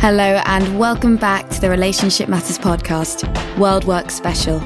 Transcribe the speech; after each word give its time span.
Hello, 0.00 0.40
and 0.44 0.78
welcome 0.78 1.16
back 1.16 1.48
to 1.48 1.60
the 1.60 1.68
Relationship 1.68 2.28
Matters 2.28 2.56
podcast, 2.56 3.26
World 3.58 3.84
Work 3.84 4.12
Special. 4.12 4.62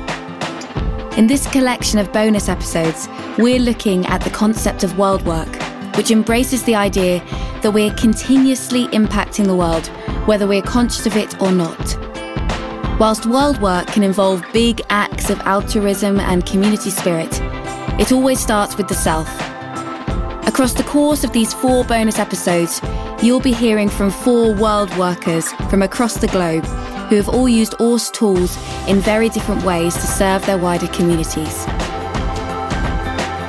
In 1.16 1.26
this 1.26 1.50
collection 1.50 1.98
of 1.98 2.12
bonus 2.12 2.50
episodes, 2.50 3.08
we're 3.38 3.58
looking 3.58 4.04
at 4.06 4.20
the 4.20 4.28
concept 4.28 4.84
of 4.84 4.98
world 4.98 5.22
work, 5.22 5.48
which 5.96 6.10
embraces 6.10 6.64
the 6.64 6.74
idea 6.74 7.20
that 7.62 7.72
we're 7.72 7.94
continuously 7.94 8.88
impacting 8.88 9.46
the 9.46 9.56
world, 9.56 9.86
whether 10.26 10.46
we're 10.46 10.60
conscious 10.60 11.06
of 11.06 11.16
it 11.16 11.40
or 11.40 11.50
not. 11.50 11.96
Whilst 13.00 13.24
world 13.24 13.58
work 13.62 13.86
can 13.86 14.02
involve 14.02 14.44
big 14.52 14.82
acts 14.90 15.30
of 15.30 15.40
altruism 15.40 16.20
and 16.20 16.44
community 16.44 16.90
spirit, 16.90 17.40
it 17.98 18.12
always 18.12 18.38
starts 18.38 18.76
with 18.76 18.86
the 18.86 18.94
self. 18.94 19.28
Across 20.46 20.74
the 20.74 20.84
course 20.84 21.24
of 21.24 21.32
these 21.32 21.54
four 21.54 21.84
bonus 21.84 22.18
episodes, 22.18 22.82
you'll 23.22 23.40
be 23.40 23.52
hearing 23.52 23.88
from 23.88 24.10
four 24.10 24.52
world 24.52 24.94
workers 24.96 25.52
from 25.70 25.82
across 25.82 26.14
the 26.14 26.26
globe 26.26 26.64
who 27.08 27.14
have 27.14 27.28
all 27.28 27.48
used 27.48 27.72
ORSC 27.74 28.12
tools 28.12 28.56
in 28.88 28.98
very 28.98 29.28
different 29.28 29.62
ways 29.62 29.94
to 29.94 30.00
serve 30.00 30.44
their 30.44 30.58
wider 30.58 30.88
communities. 30.88 31.64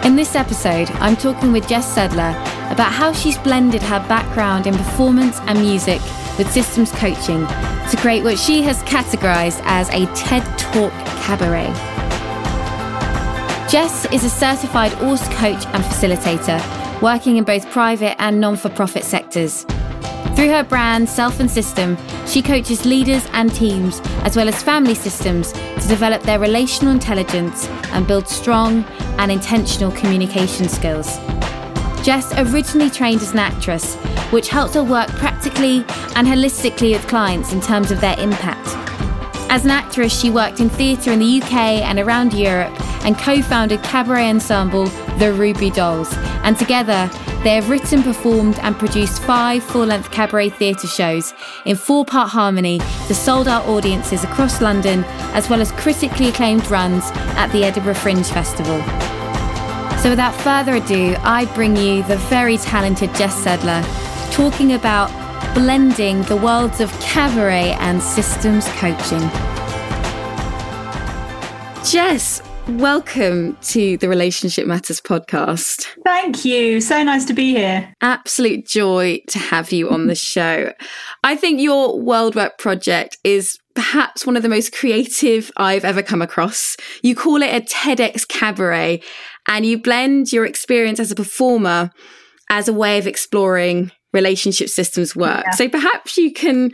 In 0.05 0.16
this 0.16 0.36
episode, 0.36 0.91
I'm 1.02 1.16
talking 1.16 1.52
with 1.52 1.68
Jess 1.68 1.96
Sedler 1.96 2.34
about 2.72 2.91
how 2.91 3.13
she's 3.13 3.38
blended 3.40 3.82
her 3.82 3.99
background 4.08 4.68
in 4.68 4.76
performance 4.76 5.40
and 5.48 5.59
music 5.59 6.02
with 6.38 6.52
systems 6.52 6.91
coaching 6.91 7.48
to 7.48 7.98
create 7.98 8.24
what 8.24 8.38
she 8.38 8.62
has 8.62 8.84
categorized 8.84 9.62
as 9.63 9.90
a 9.90 10.05
TED 10.13 10.44
Talk 10.60 10.91
cabaret. 11.24 11.74
Jess 13.70 14.05
is 14.12 14.24
a 14.24 14.30
certified 14.30 14.91
ORSC 14.94 15.32
coach 15.32 15.66
and 15.68 15.84
facilitator 15.84 16.82
working 17.03 17.35
in 17.35 17.43
both 17.43 17.70
private 17.70 18.20
and 18.21 18.39
non 18.39 18.55
for 18.55 18.70
profit 18.70 19.03
sectors. 19.03 19.66
Through 20.35 20.49
her 20.49 20.63
brand, 20.63 21.07
Self 21.07 21.41
and 21.41 21.51
System, 21.51 21.98
she 22.26 22.41
coaches 22.41 22.85
leaders 22.85 23.27
and 23.34 23.54
teams, 23.54 23.99
as 24.23 24.37
well 24.37 24.48
as 24.48 24.63
family 24.63 24.96
systems, 24.96 25.51
to 25.51 25.87
develop 25.87 26.24
their 26.24 26.40
relational 26.40 26.93
intelligence 26.93 27.68
and 27.91 28.07
build 28.07 28.27
strong 28.27 28.85
and 29.20 29.31
intentional 29.31 29.91
communication 29.91 30.70
skills. 30.70 31.18
Jess 32.04 32.34
originally 32.37 32.90
trained 32.90 33.21
as 33.21 33.34
an 33.34 33.40
actress, 33.40 33.96
which 34.31 34.48
helped 34.48 34.74
her 34.74 34.84
work 34.84 35.09
practically 35.09 35.85
and 36.15 36.26
holistically 36.26 36.93
with 36.93 37.07
clients 37.07 37.51
in 37.51 37.59
terms 37.59 37.91
of 37.91 37.99
their 37.99 38.18
impact. 38.18 38.82
As 39.55 39.65
an 39.65 39.70
actress, 39.70 40.20
she 40.20 40.32
worked 40.32 40.59
in 40.59 40.68
theatre 40.68 41.12
in 41.12 41.20
the 41.20 41.40
UK 41.40 41.54
and 41.84 41.99
around 41.99 42.34
Europe 42.34 42.73
and 43.05 43.15
co 43.15 43.40
founded 43.43 43.84
cabaret 43.84 44.27
ensemble 44.27 44.87
The 45.20 45.32
Ruby 45.32 45.70
Dolls. 45.70 46.12
And 46.41 46.57
together, 46.57 47.07
they 47.43 47.54
have 47.54 47.70
written, 47.70 48.01
performed, 48.01 48.57
and 48.63 48.76
produced 48.76 49.21
five 49.21 49.63
full 49.63 49.85
length 49.85 50.09
cabaret 50.09 50.49
theatre 50.49 50.87
shows 50.87 51.35
in 51.65 51.76
four 51.76 52.04
part 52.04 52.31
harmony 52.31 52.79
to 53.05 53.13
sold 53.13 53.48
out 53.48 53.68
audiences 53.68 54.24
across 54.24 54.59
London, 54.59 55.04
as 55.35 55.48
well 55.51 55.62
as 55.62 55.71
critically 55.74 56.29
acclaimed 56.29 56.65
runs 56.71 57.12
at 57.37 57.49
the 57.49 57.63
Edinburgh 57.63 57.93
Fringe 57.93 58.26
Festival. 58.26 58.81
So, 59.99 60.09
without 60.09 60.34
further 60.34 60.77
ado, 60.77 61.15
I 61.20 61.46
bring 61.54 61.77
you 61.77 62.01
the 62.01 62.18
very 62.18 62.57
talented 62.57 63.13
Jess 63.13 63.46
Sedler 63.46 63.84
talking 64.34 64.74
about 64.74 65.12
blending 65.53 66.23
the 66.23 66.35
worlds 66.35 66.81
of 66.81 66.91
cabaret 67.00 67.73
and 67.79 68.01
systems 68.01 68.68
coaching. 68.69 69.22
Jess, 71.85 72.41
welcome 72.68 73.56
to 73.62 73.97
the 73.97 74.09
Relationship 74.09 74.66
Matters 74.66 75.00
podcast. 75.00 75.85
Thank 76.03 76.44
you. 76.44 76.81
So 76.81 77.03
nice 77.03 77.25
to 77.25 77.34
be 77.34 77.53
here. 77.53 77.94
Absolute 78.01 78.66
joy 78.66 79.22
to 79.28 79.38
have 79.38 79.72
you 79.72 79.91
on 79.91 80.07
the 80.07 80.16
show. 80.16 80.74
I 81.24 81.35
think 81.35 81.62
your 81.62 82.00
World 82.00 82.34
Work 82.34 82.57
project 82.57 83.18
is 83.24 83.59
perhaps 83.75 84.25
one 84.25 84.35
of 84.35 84.41
the 84.41 84.50
most 84.50 84.74
creative 84.74 85.52
I've 85.56 85.85
ever 85.85 86.02
come 86.02 86.24
across. 86.24 86.78
You 87.03 87.16
call 87.16 87.44
it 87.44 87.53
a 87.53 87.62
TEDx 87.62 88.28
cabaret 88.28 89.03
and 89.47 89.68
you 89.68 89.78
blend 89.78 90.34
your 90.34 90.46
experience 90.46 91.00
as 91.00 91.12
a 91.12 91.16
performer 91.16 91.91
as 92.50 92.68
a 92.68 92.74
way 92.74 92.97
of 92.97 93.06
exploring 93.06 93.91
relationship 94.13 94.69
systems 94.69 95.16
work. 95.16 95.44
Yeah. 95.46 95.51
So 95.51 95.69
perhaps 95.69 96.18
you 96.18 96.31
can 96.31 96.72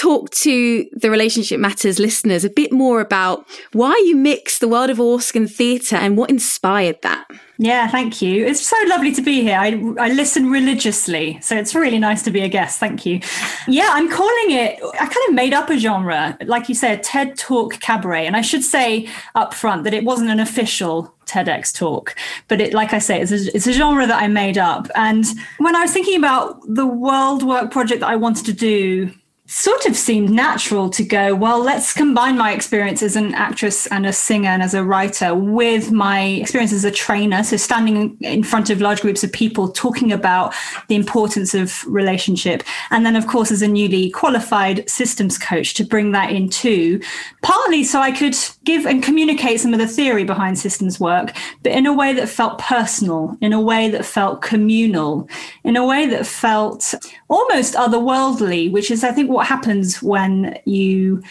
talk 0.00 0.30
to 0.30 0.88
the 0.92 1.10
Relationship 1.10 1.60
Matters 1.60 1.98
listeners 1.98 2.42
a 2.42 2.48
bit 2.48 2.72
more 2.72 3.02
about 3.02 3.46
why 3.72 3.92
you 4.06 4.16
mix 4.16 4.58
the 4.58 4.66
world 4.66 4.88
of 4.88 4.96
ORSC 4.96 5.36
and 5.36 5.50
theatre 5.50 5.96
and 5.96 6.16
what 6.16 6.30
inspired 6.30 7.02
that. 7.02 7.30
Yeah, 7.58 7.86
thank 7.88 8.22
you. 8.22 8.46
It's 8.46 8.66
so 8.66 8.76
lovely 8.86 9.12
to 9.12 9.20
be 9.20 9.42
here. 9.42 9.58
I, 9.58 9.78
I 9.98 10.08
listen 10.08 10.50
religiously, 10.50 11.38
so 11.42 11.54
it's 11.54 11.74
really 11.74 11.98
nice 11.98 12.22
to 12.22 12.30
be 12.30 12.40
a 12.40 12.48
guest. 12.48 12.80
Thank 12.80 13.04
you. 13.04 13.20
Yeah, 13.68 13.90
I'm 13.92 14.10
calling 14.10 14.52
it, 14.52 14.80
I 14.94 15.04
kind 15.04 15.28
of 15.28 15.34
made 15.34 15.52
up 15.52 15.68
a 15.68 15.76
genre, 15.76 16.38
like 16.46 16.70
you 16.70 16.74
said, 16.74 17.02
TED 17.02 17.36
Talk 17.36 17.78
Cabaret. 17.80 18.26
And 18.26 18.34
I 18.34 18.40
should 18.40 18.64
say 18.64 19.06
up 19.34 19.52
front 19.52 19.84
that 19.84 19.92
it 19.92 20.04
wasn't 20.04 20.30
an 20.30 20.40
official 20.40 21.14
TEDx 21.26 21.76
talk. 21.76 22.16
But 22.48 22.62
it, 22.62 22.72
like 22.72 22.94
I 22.94 22.98
say, 22.98 23.20
it's 23.20 23.32
a, 23.32 23.54
it's 23.54 23.66
a 23.66 23.74
genre 23.74 24.06
that 24.06 24.22
I 24.22 24.28
made 24.28 24.56
up. 24.56 24.88
And 24.94 25.26
when 25.58 25.76
I 25.76 25.82
was 25.82 25.92
thinking 25.92 26.16
about 26.16 26.62
the 26.66 26.86
world 26.86 27.42
work 27.42 27.70
project 27.70 28.00
that 28.00 28.08
I 28.08 28.16
wanted 28.16 28.46
to 28.46 28.54
do 28.54 29.12
sort 29.50 29.84
of 29.84 29.96
seemed 29.96 30.30
natural 30.30 30.88
to 30.88 31.02
go, 31.02 31.34
well, 31.34 31.60
let's 31.60 31.92
combine 31.92 32.38
my 32.38 32.52
experience 32.52 33.02
as 33.02 33.16
an 33.16 33.34
actress 33.34 33.88
and 33.88 34.06
a 34.06 34.12
singer 34.12 34.48
and 34.48 34.62
as 34.62 34.74
a 34.74 34.84
writer 34.84 35.34
with 35.34 35.90
my 35.90 36.22
experience 36.22 36.72
as 36.72 36.84
a 36.84 36.90
trainer. 36.90 37.42
So, 37.42 37.56
standing 37.56 38.16
in 38.20 38.44
front 38.44 38.70
of 38.70 38.80
large 38.80 39.00
groups 39.00 39.24
of 39.24 39.32
people 39.32 39.68
talking 39.68 40.12
about 40.12 40.54
the 40.86 40.94
importance 40.94 41.52
of 41.52 41.84
relationship. 41.86 42.62
And 42.90 43.04
then, 43.04 43.16
of 43.16 43.26
course, 43.26 43.50
as 43.50 43.60
a 43.60 43.66
newly 43.66 44.10
qualified 44.10 44.88
systems 44.88 45.36
coach 45.36 45.74
to 45.74 45.84
bring 45.84 46.12
that 46.12 46.30
in 46.30 46.48
too, 46.48 47.00
partly 47.42 47.82
so 47.82 48.00
I 48.00 48.12
could 48.12 48.36
give 48.70 48.86
and 48.86 49.02
communicate 49.02 49.60
some 49.60 49.72
of 49.72 49.80
the 49.80 49.86
theory 49.86 50.24
behind 50.24 50.58
systems 50.58 51.00
work, 51.00 51.32
but 51.62 51.72
in 51.72 51.86
a 51.86 51.92
way 51.92 52.12
that 52.12 52.28
felt 52.28 52.58
personal, 52.58 53.36
in 53.40 53.52
a 53.52 53.60
way 53.60 53.88
that 53.90 54.04
felt 54.04 54.42
communal, 54.42 55.28
in 55.64 55.76
a 55.76 55.84
way 55.84 56.06
that 56.06 56.26
felt 56.26 56.94
almost 57.28 57.74
otherworldly, 57.74 58.70
which 58.70 58.90
is, 58.90 59.02
I 59.02 59.12
think, 59.12 59.28
what 59.28 59.46
happens 59.46 60.02
when 60.02 60.58
you 60.66 61.22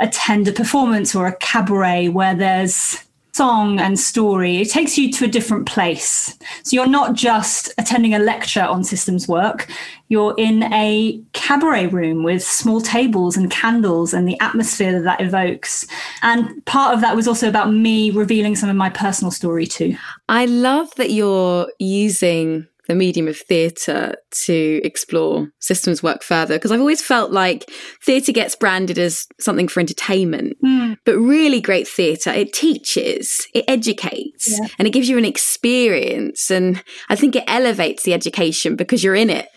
attend 0.00 0.48
a 0.48 0.52
performance 0.52 1.14
or 1.14 1.26
a 1.26 1.36
cabaret 1.36 2.08
where 2.08 2.34
there's 2.34 3.04
song 3.38 3.78
and 3.78 4.00
story. 4.00 4.56
It 4.56 4.68
takes 4.68 4.98
you 4.98 5.12
to 5.12 5.24
a 5.24 5.28
different 5.28 5.64
place. 5.66 6.36
So 6.64 6.74
you're 6.74 6.88
not 6.88 7.14
just 7.14 7.72
attending 7.78 8.12
a 8.12 8.18
lecture 8.18 8.64
on 8.64 8.82
systems 8.82 9.28
work, 9.28 9.68
you're 10.08 10.34
in 10.36 10.64
a 10.72 11.20
cabaret 11.34 11.86
room 11.86 12.24
with 12.24 12.42
small 12.42 12.80
tables 12.80 13.36
and 13.36 13.50
candles 13.50 14.12
and 14.12 14.26
the 14.26 14.40
atmosphere 14.40 14.92
that 14.92 15.04
that 15.04 15.20
evokes. 15.20 15.86
And 16.22 16.64
part 16.64 16.94
of 16.94 17.00
that 17.00 17.14
was 17.14 17.28
also 17.28 17.48
about 17.48 17.72
me 17.72 18.10
revealing 18.10 18.56
some 18.56 18.70
of 18.70 18.76
my 18.76 18.90
personal 18.90 19.30
story 19.30 19.66
too. 19.66 19.96
I 20.28 20.46
love 20.46 20.94
that 20.96 21.10
you're 21.10 21.70
using 21.78 22.66
the 22.88 22.94
medium 22.94 23.28
of 23.28 23.36
theatre 23.36 24.14
to 24.46 24.80
explore 24.82 25.48
systems 25.60 26.02
work 26.02 26.22
further 26.22 26.56
because 26.56 26.72
I've 26.72 26.80
always 26.80 27.02
felt 27.02 27.30
like 27.30 27.70
theatre 28.02 28.32
gets 28.32 28.56
branded 28.56 28.98
as 28.98 29.26
something 29.38 29.68
for 29.68 29.80
entertainment, 29.80 30.56
mm. 30.64 30.96
but 31.04 31.18
really 31.18 31.60
great 31.60 31.86
theatre, 31.86 32.30
it 32.30 32.54
teaches, 32.54 33.46
it 33.54 33.66
educates, 33.68 34.58
yeah. 34.58 34.68
and 34.78 34.88
it 34.88 34.92
gives 34.92 35.08
you 35.08 35.18
an 35.18 35.26
experience. 35.26 36.50
And 36.50 36.82
I 37.10 37.16
think 37.16 37.36
it 37.36 37.44
elevates 37.46 38.04
the 38.04 38.14
education 38.14 38.74
because 38.74 39.04
you're 39.04 39.14
in 39.14 39.28
it 39.28 39.48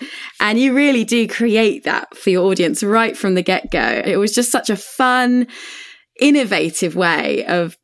and 0.41 0.59
you 0.59 0.73
really 0.73 1.05
do 1.05 1.25
create 1.27 1.85
that 1.85 2.15
for 2.15 2.31
your 2.31 2.51
audience 2.51 2.83
right 2.83 3.15
from 3.15 3.35
the 3.35 3.41
get 3.41 3.71
go. 3.71 4.01
It 4.05 4.17
was 4.17 4.35
just 4.35 4.51
such 4.51 4.69
a 4.69 4.75
fun, 4.75 5.47
innovative 6.19 6.97
way 6.97 7.45
of 7.45 7.77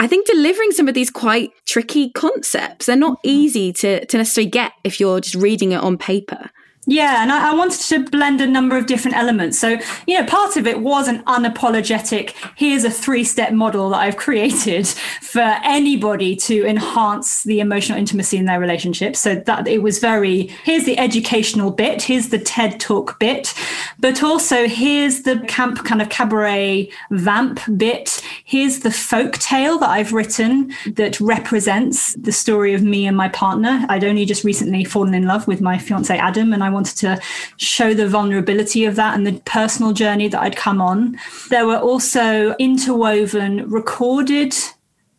I 0.00 0.06
think 0.06 0.26
delivering 0.26 0.70
some 0.72 0.86
of 0.88 0.94
these 0.94 1.10
quite 1.10 1.50
tricky 1.66 2.10
concepts, 2.10 2.86
they're 2.86 2.96
not 2.96 3.18
mm-hmm. 3.18 3.30
easy 3.30 3.72
to, 3.74 4.04
to 4.06 4.16
necessarily 4.16 4.50
get 4.50 4.72
if 4.84 5.00
you're 5.00 5.20
just 5.20 5.34
reading 5.34 5.72
it 5.72 5.80
on 5.82 5.98
paper. 5.98 6.50
Yeah, 6.90 7.22
and 7.22 7.30
I, 7.30 7.50
I, 7.50 7.54
wanted 7.54 7.80
to 7.80 8.08
blend 8.08 8.40
a 8.40 8.46
number 8.46 8.74
of 8.78 8.86
different 8.86 9.14
elements. 9.14 9.58
So, 9.58 9.76
you 10.06 10.18
know, 10.18 10.24
part 10.24 10.56
of 10.56 10.66
it 10.66 10.80
was 10.80 11.06
an 11.06 11.22
unapologetic, 11.24 12.32
here's 12.56 12.82
a 12.82 12.90
three 12.90 13.24
step 13.24 13.52
model 13.52 13.90
that 13.90 13.98
I've 13.98 14.16
created 14.16 14.88
for 15.20 15.58
anybody 15.64 16.34
to 16.36 16.64
enhance 16.64 17.42
the 17.42 17.60
emotional 17.60 17.98
intimacy 17.98 18.38
in 18.38 18.46
their 18.46 18.58
relationship. 18.58 19.16
So 19.16 19.34
that 19.34 19.68
it 19.68 19.82
was 19.82 19.98
very, 19.98 20.46
here's 20.64 20.84
the 20.84 20.98
educational 20.98 21.70
bit, 21.70 22.00
here's 22.00 22.30
the 22.30 22.38
TED 22.38 22.80
talk 22.80 23.18
bit, 23.18 23.52
but 23.98 24.22
also 24.22 24.66
here's 24.66 25.24
the 25.24 25.40
camp 25.40 25.84
kind 25.84 26.00
of 26.00 26.08
cabaret 26.08 26.90
vamp 27.10 27.60
bit. 27.76 28.22
Here's 28.44 28.78
the 28.78 28.90
folk 28.90 29.34
tale 29.34 29.78
that 29.80 29.90
I've 29.90 30.14
written 30.14 30.72
that 30.94 31.20
represents 31.20 32.14
the 32.14 32.32
story 32.32 32.72
of 32.72 32.82
me 32.82 33.06
and 33.06 33.14
my 33.14 33.28
partner. 33.28 33.84
I'd 33.90 34.04
only 34.04 34.24
just 34.24 34.42
recently 34.42 34.84
fallen 34.84 35.12
in 35.12 35.26
love 35.26 35.46
with 35.46 35.60
my 35.60 35.76
fiance 35.76 36.16
Adam, 36.16 36.54
and 36.54 36.64
I 36.64 36.77
wanted 36.78 36.96
to 36.98 37.20
show 37.56 37.92
the 37.92 38.08
vulnerability 38.08 38.84
of 38.84 38.96
that 38.96 39.16
and 39.16 39.26
the 39.26 39.40
personal 39.44 39.92
journey 39.92 40.28
that 40.28 40.40
I'd 40.40 40.56
come 40.56 40.80
on. 40.80 41.18
There 41.50 41.66
were 41.66 41.78
also 41.78 42.54
interwoven 42.56 43.68
recorded 43.68 44.54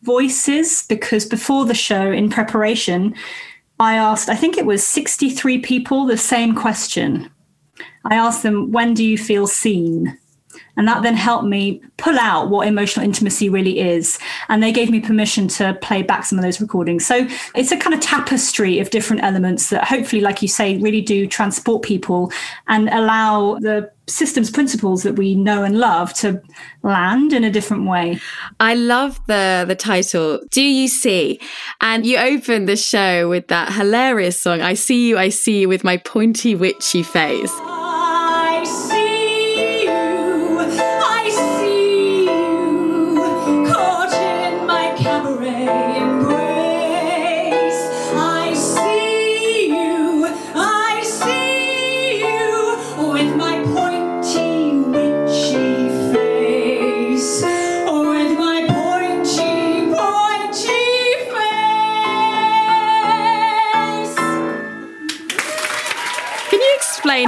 voices 0.02 0.84
because 0.88 1.26
before 1.26 1.66
the 1.66 1.74
show, 1.74 2.10
in 2.10 2.30
preparation, 2.30 3.14
I 3.78 3.94
asked, 3.94 4.28
I 4.28 4.36
think 4.36 4.56
it 4.56 4.66
was 4.66 4.84
63 4.84 5.58
people, 5.58 6.06
the 6.06 6.16
same 6.16 6.54
question. 6.54 7.30
I 8.04 8.14
asked 8.14 8.42
them, 8.42 8.72
when 8.72 8.94
do 8.94 9.04
you 9.04 9.18
feel 9.18 9.46
seen? 9.46 10.18
And 10.80 10.88
that 10.88 11.02
then 11.02 11.12
helped 11.12 11.44
me 11.44 11.82
pull 11.98 12.18
out 12.18 12.48
what 12.48 12.66
emotional 12.66 13.04
intimacy 13.04 13.50
really 13.50 13.80
is. 13.80 14.18
And 14.48 14.62
they 14.62 14.72
gave 14.72 14.88
me 14.88 14.98
permission 14.98 15.46
to 15.48 15.74
play 15.82 16.02
back 16.02 16.24
some 16.24 16.38
of 16.38 16.42
those 16.42 16.58
recordings. 16.58 17.04
So 17.04 17.28
it's 17.54 17.70
a 17.70 17.76
kind 17.76 17.92
of 17.92 18.00
tapestry 18.00 18.78
of 18.78 18.88
different 18.88 19.22
elements 19.22 19.68
that 19.68 19.84
hopefully, 19.84 20.22
like 20.22 20.40
you 20.40 20.48
say, 20.48 20.78
really 20.78 21.02
do 21.02 21.26
transport 21.26 21.82
people 21.82 22.32
and 22.66 22.88
allow 22.88 23.58
the 23.58 23.92
systems 24.06 24.50
principles 24.50 25.02
that 25.02 25.16
we 25.16 25.34
know 25.34 25.64
and 25.64 25.78
love 25.78 26.14
to 26.14 26.40
land 26.82 27.34
in 27.34 27.44
a 27.44 27.50
different 27.50 27.86
way. 27.86 28.18
I 28.58 28.74
love 28.74 29.20
the 29.26 29.66
the 29.68 29.76
title. 29.76 30.40
Do 30.50 30.62
you 30.62 30.88
see? 30.88 31.40
And 31.82 32.06
you 32.06 32.16
open 32.16 32.64
the 32.64 32.76
show 32.76 33.28
with 33.28 33.48
that 33.48 33.70
hilarious 33.74 34.40
song. 34.40 34.62
I 34.62 34.72
see 34.72 35.10
you, 35.10 35.18
I 35.18 35.28
see 35.28 35.60
you 35.60 35.68
with 35.68 35.84
my 35.84 35.98
pointy 35.98 36.54
witchy 36.54 37.02
face. 37.02 37.52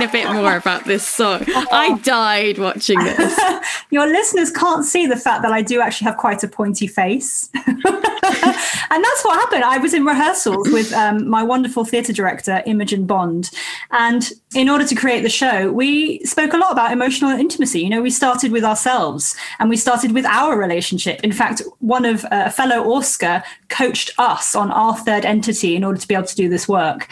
Explain 0.05 0.27
a 0.27 0.29
bit 0.29 0.35
more 0.35 0.57
about 0.57 0.85
this 0.85 1.07
song? 1.07 1.45
I 1.49 1.89
uh-huh. 1.91 1.99
died 2.03 2.59
watching 2.59 2.99
this. 2.99 3.39
Your 3.91 4.07
listeners 4.07 4.51
can't 4.51 4.85
see 4.85 5.07
the 5.07 5.17
fact 5.17 5.43
that 5.43 5.53
I 5.53 5.63
do 5.63 5.81
actually 5.81 6.07
have 6.07 6.17
quite 6.17 6.43
a 6.43 6.49
pointy 6.49 6.87
face. 6.87 7.51
and 8.91 9.05
that's 9.05 9.25
what 9.25 9.39
happened. 9.39 9.65
I 9.65 9.79
was 9.79 9.95
in 9.95 10.05
rehearsals 10.05 10.69
with 10.71 10.93
um, 10.93 11.29
my 11.29 11.43
wonderful 11.43 11.85
theatre 11.85 12.13
director, 12.13 12.63
Imogen 12.67 13.07
Bond. 13.07 13.51
And 13.91 14.31
in 14.55 14.69
order 14.69 14.87
to 14.87 14.95
create 14.95 15.23
the 15.23 15.31
show, 15.31 15.73
we 15.73 16.21
spoke 16.25 16.53
a 16.53 16.57
lot 16.57 16.73
about 16.73 16.93
emotional 16.93 17.31
intimacy. 17.31 17.81
You 17.81 17.91
know, 17.91 18.03
we 18.03 18.11
started 18.11 18.53
with 18.53 18.65
ourselves 18.65 19.37
and 19.59 19.71
we 19.71 19.77
started 19.77 20.13
with 20.13 20.27
our 20.27 20.59
relationship. 20.59 21.21
In 21.23 21.33
fact, 21.33 21.63
one 21.79 22.05
of 22.05 22.25
uh, 22.27 22.45
a 22.47 22.51
fellow 22.51 22.93
Oscar 22.93 23.43
coached 23.69 24.11
us 24.19 24.55
on 24.55 24.71
our 24.71 24.97
third 24.97 25.25
entity 25.25 25.77
in 25.77 25.85
order 25.85 25.99
to 25.99 26.09
be 26.09 26.15
able 26.15 26.27
to 26.27 26.37
do 26.37 26.49
this 26.49 26.69
work. 26.69 27.09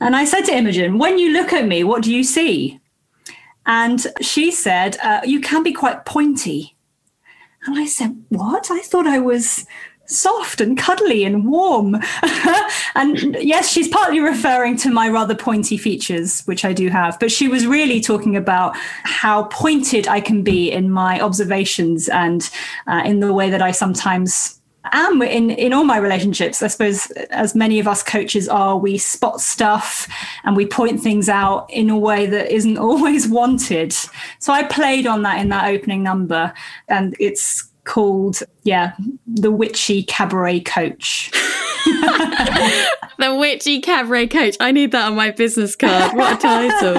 And 0.00 0.16
I 0.16 0.24
said 0.24 0.42
to 0.42 0.52
Imogen, 0.52 0.98
when 0.98 1.18
you 1.18 1.32
look 1.32 1.52
at 1.52 1.66
me, 1.66 1.84
what 1.84 2.02
do 2.02 2.12
you 2.12 2.24
see? 2.24 2.80
And 3.66 4.06
she 4.20 4.50
said, 4.50 4.96
uh, 5.02 5.20
You 5.24 5.40
can 5.40 5.62
be 5.62 5.72
quite 5.72 6.04
pointy. 6.04 6.76
And 7.64 7.78
I 7.78 7.86
said, 7.86 8.24
What? 8.28 8.70
I 8.70 8.80
thought 8.80 9.06
I 9.06 9.18
was 9.18 9.66
soft 10.12 10.60
and 10.60 10.76
cuddly 10.76 11.24
and 11.24 11.46
warm. 11.46 11.96
and 12.94 13.36
yes, 13.40 13.70
she's 13.70 13.88
partly 13.88 14.20
referring 14.20 14.76
to 14.78 14.90
my 14.90 15.08
rather 15.08 15.34
pointy 15.34 15.76
features, 15.76 16.42
which 16.42 16.64
I 16.64 16.72
do 16.72 16.88
have, 16.88 17.18
but 17.18 17.32
she 17.32 17.48
was 17.48 17.66
really 17.66 18.00
talking 18.00 18.36
about 18.36 18.76
how 18.76 19.44
pointed 19.44 20.08
I 20.08 20.20
can 20.20 20.42
be 20.42 20.70
in 20.70 20.90
my 20.90 21.20
observations 21.20 22.08
and 22.08 22.48
uh, 22.86 23.02
in 23.04 23.20
the 23.20 23.32
way 23.32 23.50
that 23.50 23.62
I 23.62 23.70
sometimes 23.70 24.60
am 24.90 25.22
in 25.22 25.50
in 25.50 25.72
all 25.72 25.84
my 25.84 25.96
relationships 25.96 26.62
i 26.62 26.66
suppose 26.66 27.10
as 27.30 27.54
many 27.54 27.78
of 27.78 27.86
us 27.86 28.02
coaches 28.02 28.48
are 28.48 28.76
we 28.76 28.98
spot 28.98 29.40
stuff 29.40 30.08
and 30.44 30.56
we 30.56 30.66
point 30.66 31.00
things 31.00 31.28
out 31.28 31.70
in 31.70 31.88
a 31.88 31.96
way 31.96 32.26
that 32.26 32.52
isn't 32.52 32.78
always 32.88 33.28
wanted 33.28 33.92
so 34.40 34.52
i 34.52 34.62
played 34.64 35.06
on 35.06 35.22
that 35.22 35.40
in 35.40 35.48
that 35.48 35.66
opening 35.66 36.02
number 36.02 36.52
and 36.88 37.14
it's 37.20 37.71
called 37.84 38.42
yeah 38.62 38.92
the 39.26 39.50
witchy 39.50 40.02
cabaret 40.02 40.60
coach. 40.60 41.30
The 43.18 43.36
witchy 43.36 43.80
cabaret 43.80 44.26
coach. 44.28 44.56
I 44.58 44.72
need 44.72 44.90
that 44.92 45.06
on 45.06 45.14
my 45.14 45.30
business 45.30 45.76
card. 45.76 46.16
What 46.16 46.38
a 46.38 46.40
title. 46.40 46.94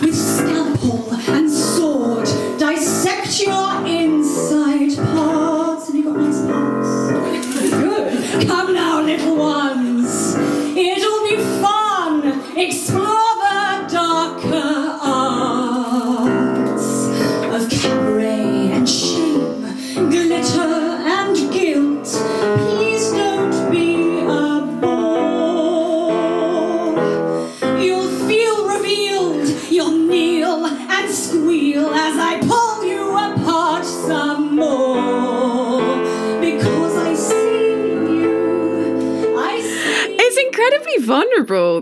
With 0.00 0.16
scalpel 0.16 1.12
and 1.32 1.48
sword 1.48 2.26
dissect 2.58 3.40
your 3.42 3.86
inside 3.86 4.96
part 5.14 5.86
Come 8.48 8.74
now, 8.74 9.00
little 9.02 9.36
ones. 9.36 10.34
It'll 10.76 11.22
be 11.28 11.36
fun. 11.62 12.58
Explore 12.58 13.05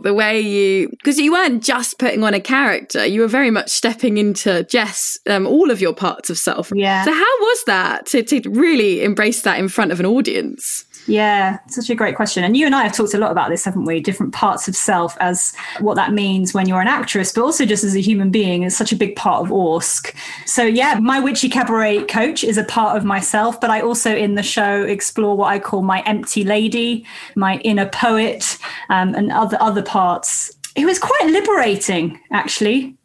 the 0.04 0.14
way 0.14 0.38
you 0.40 0.88
because 0.90 1.18
you 1.18 1.32
weren't 1.32 1.62
just 1.62 1.98
putting 1.98 2.22
on 2.22 2.34
a 2.34 2.40
character 2.40 3.04
you 3.04 3.20
were 3.20 3.26
very 3.26 3.50
much 3.50 3.70
stepping 3.70 4.18
into 4.18 4.62
jess 4.64 5.18
um, 5.28 5.46
all 5.46 5.70
of 5.70 5.80
your 5.80 5.94
parts 5.94 6.30
of 6.30 6.38
self. 6.38 6.70
Yeah. 6.74 7.04
So 7.04 7.12
how 7.12 7.20
was 7.40 7.64
that 7.66 8.06
to, 8.06 8.22
to 8.22 8.50
really 8.50 9.02
embrace 9.02 9.42
that 9.42 9.58
in 9.58 9.68
front 9.68 9.92
of 9.92 10.00
an 10.00 10.06
audience 10.06 10.84
yeah, 11.06 11.58
such 11.68 11.90
a 11.90 11.94
great 11.94 12.16
question. 12.16 12.44
And 12.44 12.56
you 12.56 12.64
and 12.64 12.74
I 12.74 12.82
have 12.82 12.94
talked 12.94 13.14
a 13.14 13.18
lot 13.18 13.30
about 13.30 13.50
this, 13.50 13.64
haven't 13.64 13.84
we? 13.84 14.00
Different 14.00 14.32
parts 14.32 14.68
of 14.68 14.74
self 14.74 15.16
as 15.20 15.54
what 15.80 15.94
that 15.96 16.12
means 16.12 16.54
when 16.54 16.66
you're 16.66 16.80
an 16.80 16.88
actress, 16.88 17.32
but 17.32 17.42
also 17.42 17.66
just 17.66 17.84
as 17.84 17.94
a 17.94 18.00
human 18.00 18.30
being 18.30 18.62
is 18.62 18.76
such 18.76 18.92
a 18.92 18.96
big 18.96 19.14
part 19.14 19.42
of 19.42 19.50
ORSC. 19.50 20.14
So, 20.46 20.64
yeah, 20.64 20.98
my 21.00 21.20
witchy 21.20 21.48
cabaret 21.48 22.04
coach 22.04 22.42
is 22.42 22.56
a 22.56 22.64
part 22.64 22.96
of 22.96 23.04
myself, 23.04 23.60
but 23.60 23.70
I 23.70 23.80
also 23.80 24.14
in 24.14 24.34
the 24.34 24.42
show 24.42 24.82
explore 24.82 25.36
what 25.36 25.48
I 25.48 25.58
call 25.58 25.82
my 25.82 26.00
empty 26.02 26.42
lady, 26.42 27.04
my 27.36 27.58
inner 27.58 27.88
poet, 27.88 28.58
um, 28.88 29.14
and 29.14 29.30
other 29.30 29.58
other 29.60 29.82
parts. 29.82 30.56
It 30.74 30.86
was 30.86 30.98
quite 30.98 31.26
liberating, 31.30 32.18
actually, 32.32 32.96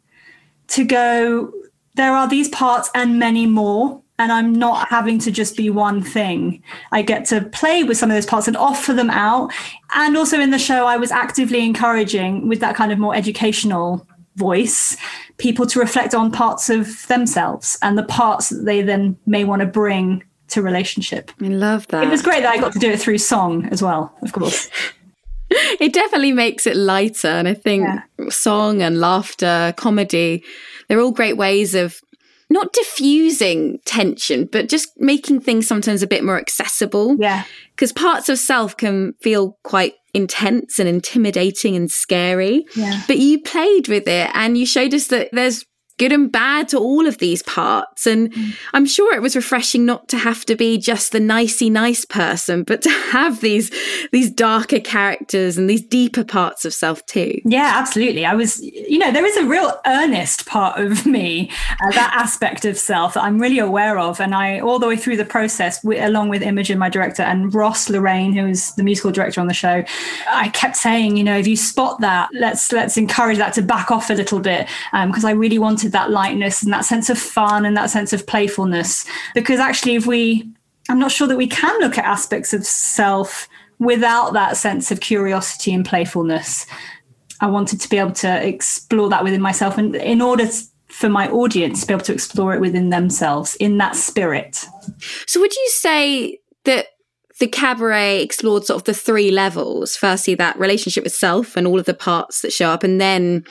to 0.68 0.84
go. 0.84 1.52
There 1.94 2.12
are 2.12 2.28
these 2.28 2.48
parts 2.48 2.88
and 2.94 3.18
many 3.18 3.46
more 3.46 4.00
and 4.20 4.30
I'm 4.30 4.52
not 4.52 4.88
having 4.88 5.18
to 5.20 5.30
just 5.30 5.56
be 5.56 5.70
one 5.70 6.02
thing. 6.02 6.62
I 6.92 7.00
get 7.00 7.24
to 7.26 7.40
play 7.40 7.84
with 7.84 7.96
some 7.96 8.10
of 8.10 8.14
those 8.14 8.26
parts 8.26 8.46
and 8.46 8.56
offer 8.56 8.92
them 8.92 9.08
out. 9.08 9.50
And 9.94 10.14
also 10.14 10.38
in 10.38 10.50
the 10.50 10.58
show, 10.58 10.84
I 10.86 10.98
was 10.98 11.10
actively 11.10 11.64
encouraging 11.64 12.46
with 12.46 12.60
that 12.60 12.76
kind 12.76 12.92
of 12.92 12.98
more 12.98 13.14
educational 13.14 14.06
voice 14.36 14.98
people 15.38 15.66
to 15.68 15.80
reflect 15.80 16.14
on 16.14 16.30
parts 16.30 16.68
of 16.68 17.06
themselves 17.08 17.78
and 17.80 17.96
the 17.96 18.02
parts 18.02 18.50
that 18.50 18.66
they 18.66 18.82
then 18.82 19.16
may 19.24 19.42
want 19.42 19.60
to 19.60 19.66
bring 19.66 20.22
to 20.48 20.60
relationship. 20.60 21.30
I 21.40 21.46
love 21.46 21.86
that. 21.88 22.04
It 22.04 22.10
was 22.10 22.20
great 22.20 22.42
that 22.42 22.52
I 22.52 22.60
got 22.60 22.74
to 22.74 22.78
do 22.78 22.90
it 22.90 23.00
through 23.00 23.18
song 23.18 23.66
as 23.70 23.82
well, 23.82 24.14
of 24.20 24.32
course. 24.32 24.68
it 25.50 25.94
definitely 25.94 26.32
makes 26.32 26.66
it 26.66 26.76
lighter. 26.76 27.28
And 27.28 27.48
I 27.48 27.54
think 27.54 27.84
yeah. 27.84 28.28
song 28.28 28.82
and 28.82 29.00
laughter, 29.00 29.72
comedy, 29.78 30.44
they're 30.88 31.00
all 31.00 31.10
great 31.10 31.38
ways 31.38 31.74
of 31.74 32.02
not 32.50 32.72
diffusing 32.72 33.78
tension, 33.84 34.48
but 34.50 34.68
just 34.68 34.90
making 34.98 35.40
things 35.40 35.66
sometimes 35.66 36.02
a 36.02 36.06
bit 36.06 36.24
more 36.24 36.38
accessible. 36.38 37.16
Yeah. 37.18 37.44
Because 37.70 37.92
parts 37.92 38.28
of 38.28 38.38
self 38.38 38.76
can 38.76 39.14
feel 39.22 39.56
quite 39.62 39.94
intense 40.12 40.78
and 40.80 40.88
intimidating 40.88 41.76
and 41.76 41.90
scary. 41.90 42.66
Yeah. 42.74 43.02
But 43.06 43.18
you 43.18 43.40
played 43.40 43.88
with 43.88 44.08
it 44.08 44.30
and 44.34 44.58
you 44.58 44.66
showed 44.66 44.92
us 44.92 45.06
that 45.06 45.28
there's 45.32 45.64
good 46.00 46.12
and 46.12 46.32
bad 46.32 46.66
to 46.66 46.78
all 46.78 47.06
of 47.06 47.18
these 47.18 47.42
parts. 47.42 48.06
And 48.06 48.32
mm. 48.32 48.56
I'm 48.72 48.86
sure 48.86 49.14
it 49.14 49.20
was 49.20 49.36
refreshing 49.36 49.84
not 49.84 50.08
to 50.08 50.16
have 50.16 50.46
to 50.46 50.56
be 50.56 50.78
just 50.78 51.12
the 51.12 51.20
nicey 51.20 51.68
nice 51.68 52.06
person, 52.06 52.62
but 52.62 52.80
to 52.82 52.88
have 53.12 53.42
these 53.42 53.70
these 54.10 54.30
darker 54.30 54.80
characters 54.80 55.58
and 55.58 55.68
these 55.68 55.82
deeper 55.82 56.24
parts 56.24 56.64
of 56.64 56.72
self 56.72 57.04
too. 57.04 57.38
Yeah, 57.44 57.74
absolutely. 57.76 58.24
I 58.24 58.34
was, 58.34 58.62
you 58.62 58.98
know, 58.98 59.12
there 59.12 59.26
is 59.26 59.36
a 59.36 59.44
real 59.44 59.78
earnest 59.86 60.46
part 60.46 60.80
of 60.80 61.04
me, 61.16 61.50
uh, 61.84 61.90
that 61.90 62.14
aspect 62.14 62.64
of 62.64 62.78
self 62.78 63.12
that 63.14 63.22
I'm 63.22 63.38
really 63.38 63.58
aware 63.58 63.98
of. 63.98 64.20
And 64.20 64.34
I, 64.34 64.60
all 64.60 64.78
the 64.78 64.88
way 64.88 64.96
through 64.96 65.18
the 65.18 65.26
process, 65.26 65.82
w- 65.82 66.02
along 66.02 66.30
with 66.30 66.40
Imogen, 66.40 66.78
my 66.78 66.88
director, 66.88 67.22
and 67.22 67.52
Ross 67.54 67.90
Lorraine, 67.90 68.32
who 68.32 68.46
is 68.46 68.74
the 68.76 68.82
musical 68.82 69.10
director 69.10 69.38
on 69.38 69.48
the 69.48 69.54
show, 69.54 69.84
I 70.30 70.48
kept 70.48 70.76
saying, 70.76 71.18
you 71.18 71.24
know, 71.24 71.36
if 71.36 71.46
you 71.46 71.56
spot 71.56 72.00
that, 72.00 72.30
let's 72.32 72.72
let's 72.72 72.96
encourage 72.96 73.36
that 73.36 73.52
to 73.54 73.62
back 73.62 73.90
off 73.90 74.08
a 74.08 74.14
little 74.14 74.40
bit 74.40 74.66
because 74.92 75.24
um, 75.24 75.28
I 75.28 75.32
really 75.32 75.58
wanted 75.58 75.89
that 75.92 76.10
lightness 76.10 76.62
and 76.62 76.72
that 76.72 76.84
sense 76.84 77.10
of 77.10 77.18
fun 77.18 77.64
and 77.64 77.76
that 77.76 77.90
sense 77.90 78.12
of 78.12 78.26
playfulness. 78.26 79.06
Because 79.34 79.60
actually, 79.60 79.94
if 79.94 80.06
we, 80.06 80.48
I'm 80.88 80.98
not 80.98 81.12
sure 81.12 81.28
that 81.28 81.36
we 81.36 81.46
can 81.46 81.78
look 81.80 81.98
at 81.98 82.04
aspects 82.04 82.52
of 82.52 82.64
self 82.64 83.48
without 83.78 84.32
that 84.34 84.56
sense 84.56 84.90
of 84.90 85.00
curiosity 85.00 85.72
and 85.72 85.84
playfulness. 85.84 86.66
I 87.40 87.46
wanted 87.46 87.80
to 87.80 87.88
be 87.88 87.96
able 87.96 88.12
to 88.12 88.46
explore 88.46 89.08
that 89.08 89.24
within 89.24 89.40
myself. 89.40 89.78
And 89.78 89.96
in 89.96 90.20
order 90.20 90.46
for 90.90 91.08
my 91.08 91.28
audience 91.30 91.80
to 91.80 91.86
be 91.86 91.94
able 91.94 92.04
to 92.04 92.12
explore 92.12 92.54
it 92.54 92.60
within 92.60 92.90
themselves 92.90 93.56
in 93.56 93.78
that 93.78 93.96
spirit. 93.96 94.66
So, 95.26 95.40
would 95.40 95.54
you 95.54 95.68
say 95.70 96.38
that 96.64 96.86
the 97.38 97.46
cabaret 97.46 98.22
explored 98.22 98.64
sort 98.64 98.80
of 98.80 98.84
the 98.84 98.94
three 98.94 99.30
levels? 99.30 99.96
Firstly, 99.96 100.34
that 100.34 100.58
relationship 100.58 101.04
with 101.04 101.14
self 101.14 101.56
and 101.56 101.66
all 101.66 101.78
of 101.78 101.86
the 101.86 101.94
parts 101.94 102.42
that 102.42 102.52
show 102.52 102.68
up, 102.68 102.82
and 102.82 103.00
then 103.00 103.44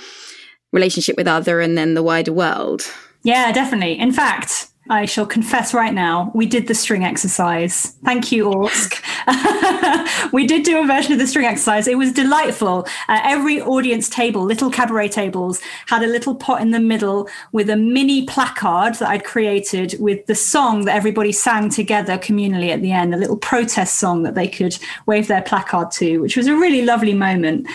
relationship 0.71 1.17
with 1.17 1.27
other, 1.27 1.61
and 1.61 1.77
then 1.77 1.93
the 1.93 2.03
wider 2.03 2.33
world. 2.33 2.83
Yeah, 3.23 3.51
definitely. 3.51 3.99
In 3.99 4.11
fact, 4.11 4.69
I 4.91 5.05
shall 5.05 5.27
confess 5.27 5.71
right 5.71 5.93
now, 5.93 6.31
we 6.33 6.47
did 6.47 6.65
the 6.65 6.73
string 6.73 7.03
exercise. 7.03 7.91
Thank 8.03 8.31
you, 8.31 8.45
ORSC. 8.45 10.31
we 10.33 10.47
did 10.47 10.63
do 10.63 10.81
a 10.81 10.87
version 10.87 11.13
of 11.13 11.19
the 11.19 11.27
string 11.27 11.45
exercise. 11.45 11.87
It 11.87 11.95
was 11.95 12.11
delightful. 12.11 12.87
Uh, 13.07 13.19
every 13.23 13.61
audience 13.61 14.09
table, 14.09 14.43
little 14.43 14.71
cabaret 14.71 15.09
tables, 15.09 15.61
had 15.85 16.01
a 16.01 16.07
little 16.07 16.33
pot 16.33 16.61
in 16.61 16.71
the 16.71 16.79
middle 16.79 17.29
with 17.51 17.69
a 17.69 17.75
mini 17.75 18.25
placard 18.25 18.95
that 18.95 19.09
I'd 19.09 19.25
created 19.25 19.95
with 19.99 20.25
the 20.25 20.33
song 20.33 20.85
that 20.85 20.95
everybody 20.95 21.33
sang 21.33 21.69
together 21.69 22.17
communally 22.17 22.69
at 22.69 22.81
the 22.81 22.91
end, 22.91 23.13
a 23.13 23.17
little 23.17 23.37
protest 23.37 23.99
song 23.99 24.23
that 24.23 24.33
they 24.33 24.47
could 24.47 24.75
wave 25.05 25.27
their 25.27 25.43
placard 25.43 25.91
to, 25.91 26.17
which 26.17 26.35
was 26.35 26.47
a 26.47 26.55
really 26.55 26.83
lovely 26.83 27.13
moment 27.13 27.67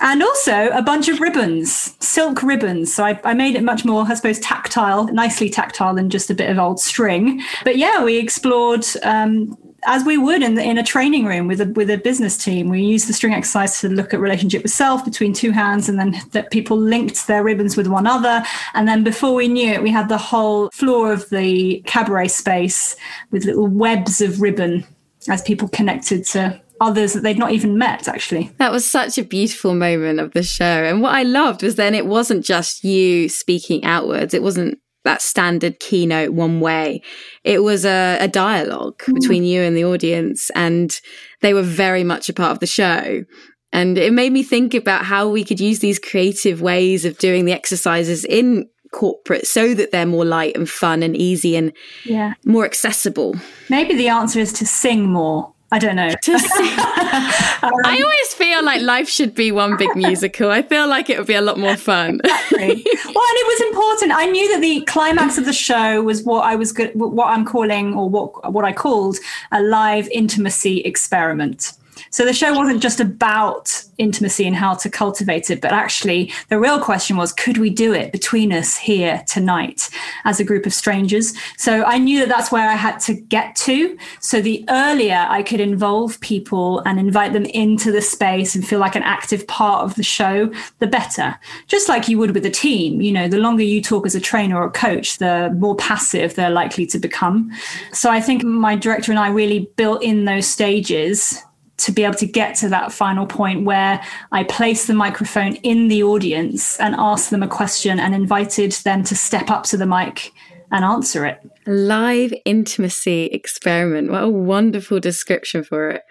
and 0.00 0.22
also 0.22 0.68
a 0.70 0.82
bunch 0.82 1.08
of 1.08 1.20
ribbons, 1.20 1.96
silk 2.04 2.42
ribbons. 2.42 2.92
So 2.92 3.04
I, 3.04 3.20
I, 3.24 3.34
made 3.34 3.54
it 3.54 3.62
much 3.62 3.84
more, 3.84 4.04
I 4.06 4.14
suppose, 4.14 4.38
tactile, 4.40 5.06
nicely 5.08 5.50
tactile 5.50 5.94
than 5.94 6.10
just 6.10 6.30
a 6.30 6.34
bit 6.34 6.50
of 6.50 6.58
old 6.58 6.80
string. 6.80 7.42
But 7.64 7.76
yeah, 7.76 8.02
we 8.04 8.18
explored 8.18 8.84
um, 9.02 9.56
as 9.86 10.04
we 10.04 10.18
would 10.18 10.42
in, 10.42 10.54
the, 10.54 10.62
in 10.62 10.78
a 10.78 10.82
training 10.82 11.24
room 11.24 11.46
with 11.46 11.60
a 11.60 11.66
with 11.66 11.90
a 11.90 11.96
business 11.96 12.36
team. 12.36 12.68
We 12.68 12.82
used 12.82 13.08
the 13.08 13.12
string 13.12 13.32
exercise 13.32 13.80
to 13.80 13.88
look 13.88 14.12
at 14.12 14.20
relationship 14.20 14.62
with 14.62 14.72
self 14.72 15.04
between 15.04 15.32
two 15.32 15.52
hands, 15.52 15.88
and 15.88 15.98
then 15.98 16.16
that 16.32 16.50
people 16.50 16.76
linked 16.76 17.26
their 17.26 17.42
ribbons 17.42 17.76
with 17.76 17.86
one 17.86 18.06
another. 18.06 18.44
And 18.74 18.86
then 18.88 19.04
before 19.04 19.34
we 19.34 19.48
knew 19.48 19.72
it, 19.72 19.82
we 19.82 19.90
had 19.90 20.08
the 20.08 20.18
whole 20.18 20.70
floor 20.70 21.12
of 21.12 21.28
the 21.30 21.82
cabaret 21.86 22.28
space 22.28 22.96
with 23.30 23.44
little 23.44 23.66
webs 23.66 24.20
of 24.20 24.40
ribbon 24.40 24.84
as 25.28 25.42
people 25.42 25.68
connected 25.68 26.24
to 26.24 26.60
others 26.80 27.12
that 27.12 27.22
they'd 27.22 27.38
not 27.38 27.52
even 27.52 27.78
met 27.78 28.08
actually 28.08 28.50
that 28.58 28.72
was 28.72 28.84
such 28.84 29.18
a 29.18 29.24
beautiful 29.24 29.74
moment 29.74 30.20
of 30.20 30.32
the 30.32 30.42
show 30.42 30.64
and 30.64 31.02
what 31.02 31.14
i 31.14 31.22
loved 31.22 31.62
was 31.62 31.76
then 31.76 31.94
it 31.94 32.06
wasn't 32.06 32.44
just 32.44 32.84
you 32.84 33.28
speaking 33.28 33.82
outwards 33.84 34.34
it 34.34 34.42
wasn't 34.42 34.78
that 35.04 35.22
standard 35.22 35.78
keynote 35.78 36.32
one 36.32 36.60
way 36.60 37.00
it 37.44 37.62
was 37.62 37.84
a, 37.84 38.18
a 38.20 38.28
dialogue 38.28 38.98
mm. 39.02 39.14
between 39.14 39.44
you 39.44 39.62
and 39.62 39.76
the 39.76 39.84
audience 39.84 40.50
and 40.50 41.00
they 41.42 41.54
were 41.54 41.62
very 41.62 42.02
much 42.02 42.28
a 42.28 42.32
part 42.32 42.50
of 42.50 42.58
the 42.58 42.66
show 42.66 43.22
and 43.72 43.98
it 43.98 44.12
made 44.12 44.32
me 44.32 44.42
think 44.42 44.74
about 44.74 45.04
how 45.04 45.28
we 45.28 45.44
could 45.44 45.60
use 45.60 45.80
these 45.80 45.98
creative 45.98 46.62
ways 46.62 47.04
of 47.04 47.18
doing 47.18 47.44
the 47.44 47.52
exercises 47.52 48.24
in 48.24 48.68
corporate 48.92 49.46
so 49.46 49.74
that 49.74 49.92
they're 49.92 50.06
more 50.06 50.24
light 50.24 50.56
and 50.56 50.68
fun 50.68 51.02
and 51.02 51.16
easy 51.16 51.56
and 51.56 51.72
yeah. 52.04 52.34
more 52.44 52.64
accessible. 52.64 53.34
Maybe 53.68 53.94
the 53.94 54.08
answer 54.08 54.40
is 54.40 54.52
to 54.54 54.66
sing 54.66 55.10
more 55.10 55.52
I 55.72 55.80
don't 55.80 55.96
know. 55.96 56.08
um, 56.08 57.72
I 57.84 58.00
always 58.00 58.34
feel 58.34 58.64
like 58.64 58.82
life 58.82 59.08
should 59.08 59.34
be 59.34 59.50
one 59.50 59.76
big 59.76 59.96
musical. 59.96 60.50
I 60.50 60.62
feel 60.62 60.86
like 60.86 61.10
it 61.10 61.18
would 61.18 61.26
be 61.26 61.34
a 61.34 61.40
lot 61.40 61.58
more 61.58 61.76
fun. 61.76 62.20
exactly. 62.24 62.68
Well, 62.68 63.24
and 63.28 63.38
it 63.38 63.46
was 63.46 63.60
important. 63.72 64.12
I 64.12 64.26
knew 64.26 64.52
that 64.52 64.60
the 64.60 64.82
climax 64.82 65.38
of 65.38 65.44
the 65.44 65.52
show 65.52 66.02
was 66.02 66.22
what 66.22 66.44
I 66.44 66.54
was 66.54 66.72
good, 66.72 66.92
what 66.94 67.26
I'm 67.28 67.44
calling, 67.44 67.94
or 67.94 68.08
what 68.08 68.52
what 68.52 68.64
I 68.64 68.72
called 68.72 69.16
a 69.50 69.60
live 69.60 70.08
intimacy 70.08 70.80
experiment. 70.80 71.72
So 72.10 72.24
the 72.24 72.32
show 72.32 72.52
wasn't 72.54 72.82
just 72.82 73.00
about 73.00 73.82
intimacy 73.98 74.46
and 74.46 74.54
how 74.54 74.74
to 74.74 74.90
cultivate 74.90 75.50
it, 75.50 75.60
but 75.60 75.72
actually 75.72 76.32
the 76.48 76.58
real 76.58 76.78
question 76.78 77.16
was 77.16 77.32
could 77.32 77.58
we 77.58 77.70
do 77.70 77.92
it 77.92 78.12
between 78.12 78.52
us 78.52 78.76
here 78.76 79.22
tonight 79.26 79.88
as 80.24 80.40
a 80.40 80.44
group 80.44 80.66
of 80.66 80.74
strangers? 80.74 81.34
So 81.56 81.84
I 81.84 81.98
knew 81.98 82.20
that 82.20 82.28
that's 82.28 82.52
where 82.52 82.68
I 82.68 82.74
had 82.74 82.98
to 83.00 83.14
get 83.14 83.56
to. 83.56 83.96
So 84.20 84.40
the 84.40 84.64
earlier 84.68 85.26
I 85.28 85.42
could 85.42 85.60
involve 85.60 86.20
people 86.20 86.80
and 86.80 86.98
invite 86.98 87.32
them 87.32 87.46
into 87.46 87.90
the 87.90 88.02
space 88.02 88.54
and 88.54 88.66
feel 88.66 88.78
like 88.78 88.96
an 88.96 89.02
active 89.02 89.46
part 89.46 89.84
of 89.84 89.94
the 89.94 90.02
show, 90.02 90.52
the 90.78 90.86
better. 90.86 91.38
Just 91.66 91.88
like 91.88 92.08
you 92.08 92.18
would 92.18 92.32
with 92.32 92.46
a 92.46 92.50
team, 92.50 93.00
you 93.00 93.12
know, 93.12 93.28
the 93.28 93.38
longer 93.38 93.62
you 93.62 93.80
talk 93.82 94.06
as 94.06 94.14
a 94.14 94.20
trainer 94.20 94.56
or 94.56 94.66
a 94.66 94.70
coach, 94.70 95.18
the 95.18 95.54
more 95.58 95.76
passive 95.76 96.34
they're 96.34 96.50
likely 96.50 96.86
to 96.86 96.98
become. 96.98 97.50
So 97.92 98.10
I 98.10 98.20
think 98.20 98.44
my 98.44 98.76
director 98.76 99.12
and 99.12 99.18
I 99.18 99.28
really 99.28 99.70
built 99.76 100.02
in 100.02 100.24
those 100.24 100.46
stages 100.46 101.42
to 101.78 101.92
be 101.92 102.04
able 102.04 102.14
to 102.14 102.26
get 102.26 102.54
to 102.56 102.68
that 102.70 102.92
final 102.92 103.26
point 103.26 103.64
where 103.64 104.02
I 104.32 104.44
placed 104.44 104.86
the 104.86 104.94
microphone 104.94 105.56
in 105.56 105.88
the 105.88 106.02
audience 106.02 106.78
and 106.80 106.94
asked 106.96 107.30
them 107.30 107.42
a 107.42 107.48
question 107.48 108.00
and 108.00 108.14
invited 108.14 108.72
them 108.72 109.02
to 109.04 109.14
step 109.14 109.50
up 109.50 109.64
to 109.64 109.76
the 109.76 109.86
mic 109.86 110.32
and 110.70 110.84
answer 110.84 111.24
it. 111.26 111.40
Live 111.66 112.32
intimacy 112.44 113.26
experiment. 113.26 114.10
What 114.10 114.24
a 114.24 114.28
wonderful 114.28 115.00
description 115.00 115.62
for 115.62 115.90
it. 115.90 116.02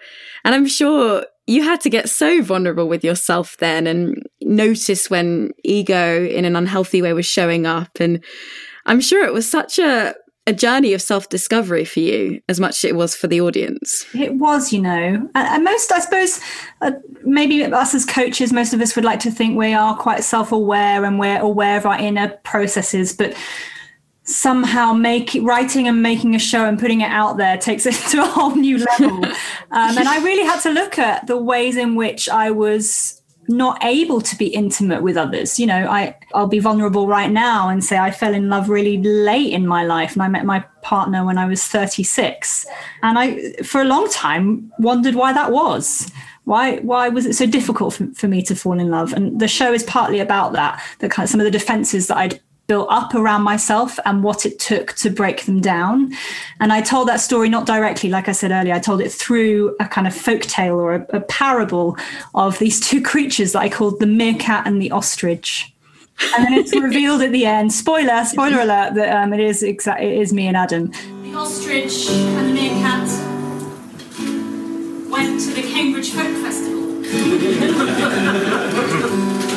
And 0.44 0.54
I'm 0.54 0.66
sure 0.66 1.26
you 1.46 1.62
had 1.62 1.80
to 1.82 1.90
get 1.90 2.08
so 2.08 2.42
vulnerable 2.42 2.88
with 2.88 3.04
yourself 3.04 3.56
then 3.58 3.86
and 3.86 4.22
notice 4.42 5.10
when 5.10 5.52
ego 5.62 6.24
in 6.24 6.44
an 6.44 6.56
unhealthy 6.56 7.02
way 7.02 7.12
was 7.12 7.26
showing 7.26 7.66
up. 7.66 8.00
And 8.00 8.24
I'm 8.86 9.00
sure 9.00 9.24
it 9.24 9.32
was 9.32 9.50
such 9.50 9.78
a 9.78 10.14
a 10.46 10.52
journey 10.52 10.92
of 10.92 11.02
self 11.02 11.28
discovery 11.28 11.84
for 11.84 12.00
you 12.00 12.40
as 12.48 12.60
much 12.60 12.84
as 12.84 12.84
it 12.84 12.96
was 12.96 13.16
for 13.16 13.26
the 13.26 13.40
audience. 13.40 14.06
It 14.14 14.34
was, 14.34 14.72
you 14.72 14.80
know. 14.80 15.28
And 15.34 15.64
most, 15.64 15.92
I 15.92 15.98
suppose, 15.98 16.40
uh, 16.80 16.92
maybe 17.24 17.64
us 17.64 17.94
as 17.94 18.04
coaches, 18.04 18.52
most 18.52 18.72
of 18.72 18.80
us 18.80 18.94
would 18.94 19.04
like 19.04 19.20
to 19.20 19.30
think 19.30 19.58
we 19.58 19.74
are 19.74 19.96
quite 19.96 20.22
self 20.24 20.52
aware 20.52 21.04
and 21.04 21.18
we're 21.18 21.40
aware 21.40 21.76
of 21.76 21.86
our 21.86 21.98
inner 21.98 22.28
processes. 22.44 23.12
But 23.12 23.36
somehow 24.22 24.92
make 24.92 25.36
writing 25.42 25.86
and 25.86 26.02
making 26.02 26.34
a 26.34 26.38
show 26.38 26.64
and 26.64 26.80
putting 26.80 27.00
it 27.00 27.10
out 27.10 27.36
there 27.36 27.56
takes 27.56 27.86
it 27.86 27.94
to 28.10 28.22
a 28.22 28.26
whole 28.26 28.54
new 28.54 28.78
level. 28.78 29.24
um, 29.70 29.98
and 29.98 30.08
I 30.08 30.22
really 30.22 30.44
had 30.44 30.60
to 30.60 30.70
look 30.70 30.98
at 30.98 31.26
the 31.26 31.36
ways 31.36 31.76
in 31.76 31.94
which 31.96 32.28
I 32.28 32.50
was 32.50 33.22
not 33.48 33.82
able 33.84 34.20
to 34.20 34.36
be 34.36 34.46
intimate 34.46 35.02
with 35.02 35.16
others. 35.16 35.58
You 35.58 35.66
know 35.66 35.86
i 35.86 36.16
i'll 36.34 36.46
be 36.46 36.58
vulnerable 36.58 37.06
right 37.06 37.30
now 37.30 37.68
and 37.68 37.84
say 37.84 37.98
i 37.98 38.10
fell 38.10 38.34
in 38.34 38.48
love 38.48 38.68
really 38.68 38.98
late 39.02 39.52
in 39.52 39.66
my 39.66 39.84
life 39.84 40.12
and 40.12 40.22
i 40.22 40.28
met 40.28 40.44
my 40.44 40.60
partner 40.82 41.24
when 41.24 41.38
i 41.38 41.46
was 41.46 41.64
36 41.64 42.66
and 43.02 43.18
i 43.18 43.52
for 43.62 43.80
a 43.80 43.84
long 43.84 44.08
time 44.10 44.72
wondered 44.78 45.14
why 45.14 45.32
that 45.32 45.52
was. 45.52 46.10
Why 46.44 46.76
why 46.78 47.08
was 47.08 47.26
it 47.26 47.34
so 47.34 47.44
difficult 47.46 47.94
for, 47.94 48.06
for 48.14 48.28
me 48.28 48.40
to 48.42 48.54
fall 48.54 48.78
in 48.78 48.88
love? 48.88 49.12
And 49.12 49.40
the 49.40 49.48
show 49.48 49.72
is 49.72 49.82
partly 49.82 50.20
about 50.20 50.52
that 50.52 50.80
the 51.00 51.08
kind 51.08 51.24
of 51.24 51.30
some 51.30 51.40
of 51.40 51.44
the 51.44 51.50
defenses 51.50 52.06
that 52.06 52.16
i'd 52.18 52.40
built 52.66 52.88
up 52.90 53.14
around 53.14 53.42
myself 53.42 53.98
and 54.04 54.22
what 54.22 54.44
it 54.44 54.58
took 54.58 54.94
to 54.94 55.10
break 55.10 55.44
them 55.44 55.60
down. 55.60 56.12
And 56.60 56.72
I 56.72 56.80
told 56.80 57.08
that 57.08 57.20
story 57.20 57.48
not 57.48 57.66
directly, 57.66 58.10
like 58.10 58.28
I 58.28 58.32
said 58.32 58.50
earlier, 58.50 58.74
I 58.74 58.80
told 58.80 59.00
it 59.00 59.12
through 59.12 59.76
a 59.78 59.86
kind 59.86 60.06
of 60.06 60.14
folk 60.14 60.42
tale 60.42 60.78
or 60.78 60.94
a, 60.94 61.06
a 61.10 61.20
parable 61.20 61.96
of 62.34 62.58
these 62.58 62.80
two 62.80 63.00
creatures 63.10 63.52
that 63.52 63.60
I 63.60 63.68
called 63.68 64.00
the 64.00 64.06
meerkat 64.06 64.66
and 64.66 64.82
the 64.82 64.90
ostrich. 64.90 65.72
And 66.34 66.46
then 66.46 66.54
it's 66.54 66.74
revealed 66.74 67.20
at 67.20 67.30
the 67.30 67.44
end, 67.44 67.72
spoiler, 67.72 68.24
spoiler 68.24 68.60
alert, 68.60 68.94
that 68.94 69.14
um, 69.22 69.34
it 69.34 69.40
is 69.40 69.62
exa- 69.62 70.00
it 70.00 70.18
is 70.18 70.32
me 70.32 70.46
and 70.46 70.56
Adam. 70.56 70.90
The 71.22 71.34
ostrich 71.34 72.08
and 72.08 72.48
the 72.48 72.54
meerkat 72.54 73.06
went 75.10 75.40
to 75.42 75.50
the 75.50 75.62
Cambridge 75.62 76.12
Folk 76.12 76.34
Festival. 76.42 76.76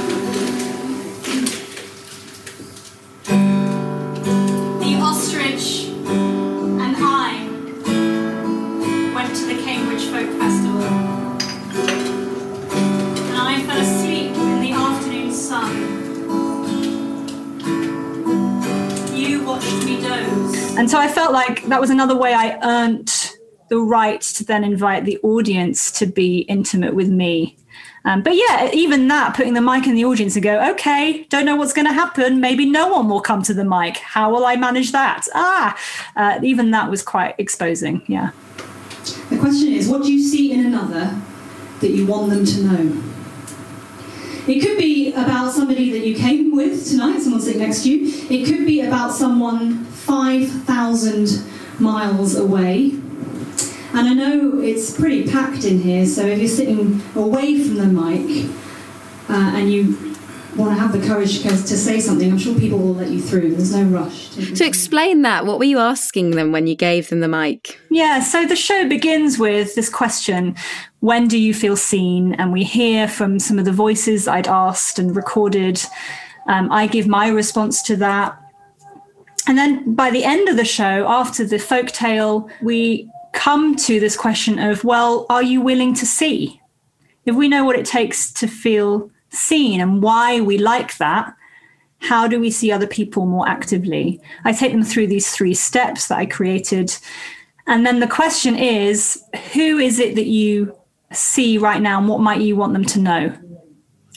And 20.79 20.89
so 20.89 20.98
I 20.98 21.09
felt 21.09 21.33
like 21.33 21.65
that 21.65 21.81
was 21.81 21.89
another 21.89 22.15
way 22.15 22.33
I 22.33 22.57
earned 22.63 23.36
the 23.67 23.79
right 23.79 24.21
to 24.21 24.45
then 24.45 24.63
invite 24.63 25.03
the 25.03 25.17
audience 25.24 25.91
to 26.00 26.05
be 26.05 26.39
intimate 26.48 26.95
with 26.95 27.09
me. 27.09 27.57
Um, 28.05 28.24
but 28.24 28.38
yeah, 28.38 28.69
even 28.71 29.09
that, 29.09 29.36
putting 29.36 29.55
the 29.55 29.62
mic 29.62 29.88
in 29.88 29.95
the 29.95 30.05
audience 30.05 30.38
and 30.38 30.43
go, 30.43 30.71
okay, 30.71 31.25
don't 31.25 31.43
know 31.43 31.57
what's 31.57 31.74
going 31.74 31.88
to 31.88 31.91
happen. 31.91 32.39
Maybe 32.39 32.65
no 32.65 32.88
one 32.88 33.09
will 33.09 33.19
come 33.19 33.43
to 33.43 33.53
the 33.53 33.65
mic. 33.65 33.98
How 33.98 34.31
will 34.31 34.45
I 34.45 34.55
manage 34.55 34.93
that? 34.93 35.27
Ah, 35.36 35.77
uh, 36.15 36.39
even 36.41 36.71
that 36.71 36.89
was 36.89 37.03
quite 37.03 37.36
exposing. 37.38 38.01
Yeah. 38.07 38.31
The 39.29 39.38
question 39.38 39.74
is, 39.74 39.89
what 39.89 40.03
do 40.03 40.13
you 40.13 40.24
see 40.24 40.53
in 40.53 40.65
another 40.65 41.13
that 41.81 41.91
you 41.91 42.07
want 42.07 42.29
them 42.29 42.45
to 42.45 42.63
know? 42.63 43.03
It 44.48 44.62
could 44.62 44.77
be 44.77 45.12
about 45.12 45.51
somebody 45.51 45.91
that 45.91 46.07
you 46.07 46.15
came 46.15 46.55
with 46.55 46.89
tonight, 46.89 47.19
someone 47.19 47.41
sitting 47.41 47.62
next 47.62 47.83
to 47.83 47.91
you. 47.91 48.27
It 48.29 48.45
could 48.45 48.65
be 48.65 48.79
about 48.79 49.12
someone 49.12 49.88
5,000 50.10 51.80
miles 51.80 52.36
away. 52.36 52.94
And 53.94 54.08
I 54.08 54.13
know 54.16 54.60
it's 54.60 54.98
pretty 54.98 55.30
packed 55.30 55.66
in 55.66 55.82
here, 55.82 56.08
so 56.08 56.25
if 56.25 56.39
you're 56.39 56.48
sitting 56.48 57.00
away 57.16 57.63
from 57.63 57.75
the 57.75 57.86
mic, 57.86 58.50
uh, 59.30 59.54
and 59.56 59.72
you 59.72 60.16
want 60.56 60.75
to 60.75 60.82
have 60.82 60.94
the 60.94 61.08
courage 61.08 61.44
to, 61.44 61.50
to 61.50 61.78
say 61.78 62.00
something, 62.00 62.32
I'm 62.32 62.39
sure 62.39 62.58
people 62.58 62.80
will 62.80 62.96
let 62.96 63.10
you 63.10 63.22
through. 63.22 63.56
There's 63.56 63.75
no 63.75 63.84
rush. 63.84 64.30
To 64.30 64.66
explain 64.66 65.22
that, 65.22 65.46
what 65.46 65.60
were 65.60 65.66
you 65.66 65.78
asking 65.78 66.32
them 66.32 66.51
when 66.51 66.66
you 66.66 66.75
gave 66.75 67.10
them 67.10 67.20
the 67.20 67.28
mic? 67.28 67.80
Yeah, 67.92 68.20
so 68.20 68.48
the 68.48 68.56
show 68.56 68.89
begins 68.89 69.38
with 69.38 69.75
this 69.75 69.89
question 69.89 70.56
When 71.01 71.28
do 71.28 71.38
you 71.38 71.54
feel 71.54 71.78
seen? 71.78 72.34
And 72.34 72.51
we 72.51 72.63
hear 72.63 73.08
from 73.08 73.38
some 73.38 73.60
of 73.60 73.66
the 73.66 73.72
voices 73.72 74.28
I'd 74.28 74.48
asked 74.48 74.98
and 74.98 75.16
recorded. 75.16 75.80
Um, 76.48 76.72
I 76.72 76.88
give 76.88 77.08
my 77.08 77.28
response 77.28 77.84
to 77.84 77.96
that. 77.98 78.38
And 79.50 79.58
then 79.58 79.96
by 79.96 80.12
the 80.12 80.24
end 80.24 80.48
of 80.48 80.58
the 80.58 80.63
show, 80.63 81.08
after 81.08 81.44
the 81.44 81.58
folk 81.58 81.88
tale, 81.88 82.48
we 82.62 83.10
come 83.34 83.75
to 83.77 84.00
this 84.00 84.15
question 84.15 84.60
of, 84.60 84.84
well, 84.84 85.25
are 85.27 85.41
you 85.41 85.60
willing 85.60 85.96
to 85.96 86.06
see? 86.06 86.62
If 87.25 87.36
we 87.36 87.48
know 87.48 87.65
what 87.65 87.75
it 87.75 87.88
takes 87.88 88.32
to 88.34 88.48
feel 88.48 89.10
seen 89.32 89.82
and 89.82 90.03
why 90.03 90.39
we 90.39 90.60
like 90.60 90.98
that, 90.98 91.34
how 91.98 92.27
do 92.27 92.39
we 92.39 92.51
see 92.51 92.72
other 92.72 92.86
people 92.86 93.25
more 93.25 93.50
actively? 93.50 94.22
I 94.46 94.53
take 94.53 94.72
them 94.72 94.84
through 94.84 95.08
these 95.08 95.32
three 95.32 95.56
steps 95.56 96.10
that 96.10 96.20
I 96.20 96.27
created. 96.27 96.96
And 97.65 97.88
then 97.88 98.01
the 98.01 98.08
question 98.08 98.56
is 98.56 99.24
who 99.53 99.79
is 99.79 99.98
it 99.98 100.13
that 100.13 100.27
you 100.27 100.77
see 101.12 101.58
right 101.58 101.82
now 101.82 101.98
and 101.98 102.08
what 102.08 102.22
might 102.22 102.41
you 102.41 102.56
want 102.56 102.74
them 102.74 102.86
to 102.86 103.00
know? 103.00 103.36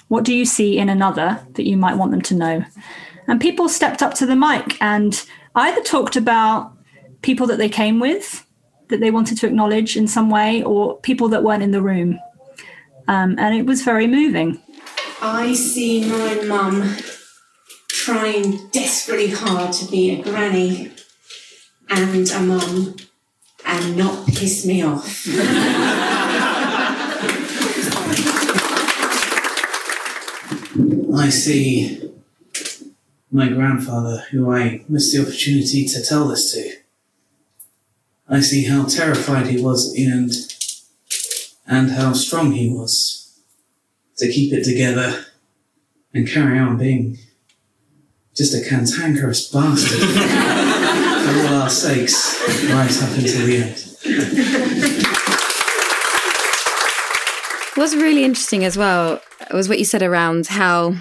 What 0.08 0.24
do 0.24 0.34
you 0.34 0.44
see 0.44 0.76
in 0.76 0.90
another 0.90 1.42
that 1.54 1.66
you 1.66 1.78
might 1.78 1.96
want 1.96 2.10
them 2.10 2.20
to 2.20 2.34
know? 2.34 2.64
And 3.28 3.40
people 3.40 3.68
stepped 3.68 4.02
up 4.02 4.14
to 4.14 4.26
the 4.26 4.36
mic 4.36 4.80
and 4.80 5.24
either 5.54 5.82
talked 5.82 6.16
about 6.16 6.72
people 7.22 7.46
that 7.46 7.58
they 7.58 7.68
came 7.68 8.00
with 8.00 8.46
that 8.88 9.00
they 9.00 9.10
wanted 9.10 9.38
to 9.38 9.46
acknowledge 9.46 9.96
in 9.96 10.06
some 10.06 10.28
way 10.28 10.62
or 10.62 10.98
people 11.00 11.28
that 11.28 11.42
weren't 11.42 11.62
in 11.62 11.70
the 11.70 11.82
room. 11.82 12.18
Um, 13.08 13.36
and 13.38 13.54
it 13.54 13.66
was 13.66 13.82
very 13.82 14.06
moving. 14.06 14.62
I 15.20 15.54
see 15.54 16.04
my 16.08 16.42
mum 16.46 16.96
trying 17.88 18.68
desperately 18.70 19.28
hard 19.28 19.72
to 19.72 19.90
be 19.90 20.10
a 20.10 20.22
granny 20.22 20.92
and 21.88 22.30
a 22.30 22.40
mum 22.40 22.96
and 23.64 23.96
not 23.96 24.26
piss 24.26 24.66
me 24.66 24.82
off. 24.82 25.26
I 31.14 31.28
see 31.28 32.11
my 33.32 33.48
grandfather, 33.48 34.24
who 34.30 34.52
I 34.52 34.84
missed 34.88 35.12
the 35.14 35.22
opportunity 35.22 35.88
to 35.88 36.02
tell 36.04 36.28
this 36.28 36.52
to. 36.52 36.76
I 38.28 38.40
see 38.40 38.64
how 38.64 38.84
terrified 38.84 39.46
he 39.46 39.60
was 39.60 39.94
and 39.96 40.30
and 41.66 41.92
how 41.92 42.12
strong 42.12 42.52
he 42.52 42.68
was 42.68 43.40
to 44.18 44.30
keep 44.30 44.52
it 44.52 44.64
together 44.64 45.24
and 46.12 46.28
carry 46.28 46.58
on 46.58 46.76
being 46.76 47.18
just 48.34 48.54
a 48.54 48.68
cantankerous 48.68 49.50
bastard 49.50 49.98
for 51.22 51.48
all 51.48 51.62
our 51.62 51.70
sakes 51.70 52.40
right 52.70 53.02
up 53.02 53.10
until 53.18 53.46
the 53.46 53.56
end. 53.56 53.92
What's 57.74 57.94
really 57.94 58.24
interesting 58.24 58.64
as 58.64 58.76
well 58.76 59.20
was 59.52 59.68
what 59.68 59.78
you 59.78 59.84
said 59.84 60.02
around 60.02 60.46
how, 60.46 60.94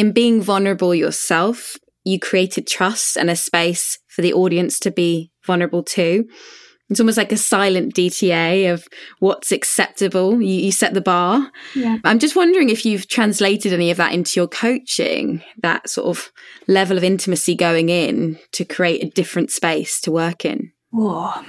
in 0.00 0.12
being 0.12 0.40
vulnerable 0.40 0.94
yourself, 0.94 1.76
you 2.04 2.18
created 2.18 2.66
trust 2.66 3.18
and 3.18 3.28
a 3.28 3.36
space 3.36 3.98
for 4.08 4.22
the 4.22 4.32
audience 4.32 4.80
to 4.80 4.90
be 4.90 5.30
vulnerable 5.44 5.82
too. 5.82 6.24
It's 6.88 7.00
almost 7.00 7.18
like 7.18 7.32
a 7.32 7.36
silent 7.36 7.94
DTA 7.94 8.72
of 8.72 8.88
what's 9.18 9.52
acceptable. 9.52 10.40
You, 10.40 10.54
you 10.54 10.72
set 10.72 10.94
the 10.94 11.02
bar. 11.02 11.52
Yeah. 11.74 11.98
I'm 12.02 12.18
just 12.18 12.34
wondering 12.34 12.70
if 12.70 12.86
you've 12.86 13.08
translated 13.08 13.74
any 13.74 13.90
of 13.90 13.98
that 13.98 14.14
into 14.14 14.40
your 14.40 14.48
coaching, 14.48 15.44
that 15.62 15.90
sort 15.90 16.08
of 16.08 16.32
level 16.66 16.96
of 16.96 17.04
intimacy 17.04 17.54
going 17.54 17.90
in 17.90 18.38
to 18.52 18.64
create 18.64 19.04
a 19.04 19.10
different 19.10 19.50
space 19.50 20.00
to 20.00 20.10
work 20.10 20.46
in. 20.46 20.72
Oh, 20.94 21.44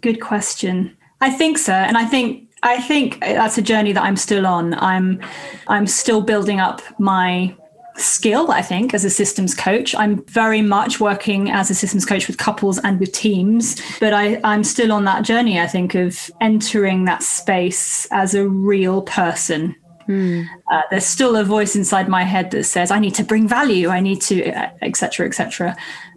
good 0.00 0.22
question. 0.22 0.96
I 1.20 1.30
think 1.30 1.58
so. 1.58 1.74
And 1.74 1.98
I 1.98 2.06
think 2.06 2.48
I 2.62 2.80
think 2.80 3.16
uh, 3.16 3.34
that's 3.34 3.58
a 3.58 3.62
journey 3.62 3.92
that 3.92 4.02
I'm 4.02 4.16
still 4.16 4.46
on. 4.46 4.72
I'm 4.74 5.20
I'm 5.68 5.86
still 5.86 6.22
building 6.22 6.60
up 6.60 6.80
my 6.98 7.54
skill, 7.96 8.50
I 8.50 8.62
think, 8.62 8.94
as 8.94 9.04
a 9.04 9.10
systems 9.10 9.54
coach. 9.54 9.94
I'm 9.94 10.24
very 10.24 10.62
much 10.62 11.00
working 11.00 11.50
as 11.50 11.70
a 11.70 11.74
systems 11.74 12.06
coach 12.06 12.26
with 12.26 12.38
couples 12.38 12.78
and 12.78 12.98
with 12.98 13.12
teams, 13.12 13.80
but 14.00 14.12
I, 14.12 14.40
I'm 14.44 14.64
still 14.64 14.92
on 14.92 15.04
that 15.04 15.24
journey, 15.24 15.60
I 15.60 15.66
think, 15.66 15.94
of 15.94 16.30
entering 16.40 17.04
that 17.04 17.22
space 17.22 18.06
as 18.10 18.34
a 18.34 18.48
real 18.48 19.02
person. 19.02 19.76
Hmm. 20.06 20.42
Uh, 20.70 20.82
there's 20.90 21.06
still 21.06 21.36
a 21.36 21.44
voice 21.44 21.76
inside 21.76 22.08
my 22.08 22.24
head 22.24 22.50
that 22.50 22.64
says, 22.64 22.90
I 22.90 22.98
need 22.98 23.14
to 23.16 23.24
bring 23.24 23.46
value, 23.46 23.88
I 23.88 24.00
need 24.00 24.20
to, 24.22 24.44
etc., 24.84 25.26
etc. 25.26 25.76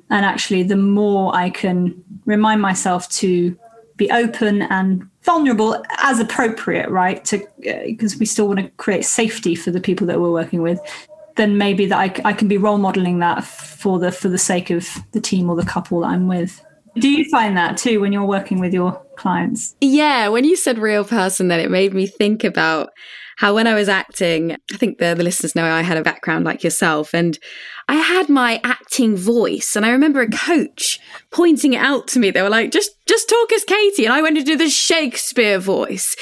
And 0.10 0.26
actually, 0.26 0.64
the 0.64 0.78
more 0.78 1.36
I 1.36 1.50
can 1.50 2.04
remind 2.26 2.62
myself 2.62 3.10
to 3.10 3.58
be 3.96 4.10
open 4.12 4.64
and 4.64 5.08
vulnerable 5.22 5.84
as 6.00 6.20
appropriate, 6.20 6.90
right? 6.90 7.24
To 7.26 7.46
because 7.86 8.16
uh, 8.16 8.18
we 8.20 8.26
still 8.26 8.48
want 8.48 8.60
to 8.60 8.70
create 8.78 9.06
safety 9.06 9.56
for 9.56 9.72
the 9.72 9.80
people 9.80 10.08
that 10.08 10.20
we're 10.20 10.32
working 10.32 10.62
with 10.62 10.80
then 11.36 11.58
maybe 11.58 11.86
that 11.88 11.98
I, 11.98 12.30
I 12.30 12.34
can 12.34 12.48
be 12.48 12.58
role 12.58 12.78
modeling 12.78 13.20
that 13.20 13.44
for 13.44 14.00
the 14.00 14.12
for 14.12 14.30
the 14.30 14.38
sake 14.38 14.70
of 14.70 14.88
the 15.12 15.22
team 15.22 15.50
or 15.50 15.56
the 15.56 15.66
couple 15.66 16.02
that 16.02 16.08
I'm 16.08 16.28
with. 16.28 16.64
Do 16.96 17.10
you 17.10 17.28
find 17.30 17.58
that 17.58 17.78
too 17.78 18.00
when 18.00 18.14
you're 18.14 18.24
working 18.24 18.60
with 18.60 18.74
your 18.74 19.02
clients? 19.18 19.76
Yeah, 19.82 20.28
when 20.28 20.44
you 20.44 20.56
said 20.56 20.78
real 20.78 21.04
person, 21.04 21.48
then 21.48 21.60
it 21.60 21.72
made 21.72 21.94
me 21.94 22.06
think 22.06 22.44
about 22.44 22.92
how 23.44 23.54
when 23.54 23.68
I 23.68 23.74
was 23.74 23.90
acting, 23.90 24.54
I 24.72 24.78
think 24.78 25.00
the, 25.00 25.16
the 25.16 25.24
listeners 25.24 25.54
know 25.54 25.66
I 25.66 25.82
had 25.82 25.98
a 25.98 26.02
background 26.02 26.46
like 26.46 26.64
yourself, 26.64 27.14
and 27.14 27.38
I 27.90 27.96
had 27.96 28.30
my 28.30 28.62
acting 28.64 29.18
voice. 29.18 29.76
And 29.76 29.86
I 29.86 29.90
remember 29.90 30.22
a 30.22 30.30
coach 30.30 30.98
pointing 31.32 31.74
it 31.74 31.82
out 31.82 32.08
to 32.10 32.20
me. 32.20 32.32
They 32.32 32.42
were 32.42 32.50
like, 32.50 32.72
just, 32.72 32.92
just 33.06 33.28
talk 33.28 33.52
as 33.52 33.66
Katie. 33.66 34.06
And 34.06 34.14
I 34.14 34.22
went 34.22 34.38
to 34.38 34.44
do 34.44 34.56
the 34.56 34.70
Shakespeare 34.70 35.60
voice. 35.60 36.16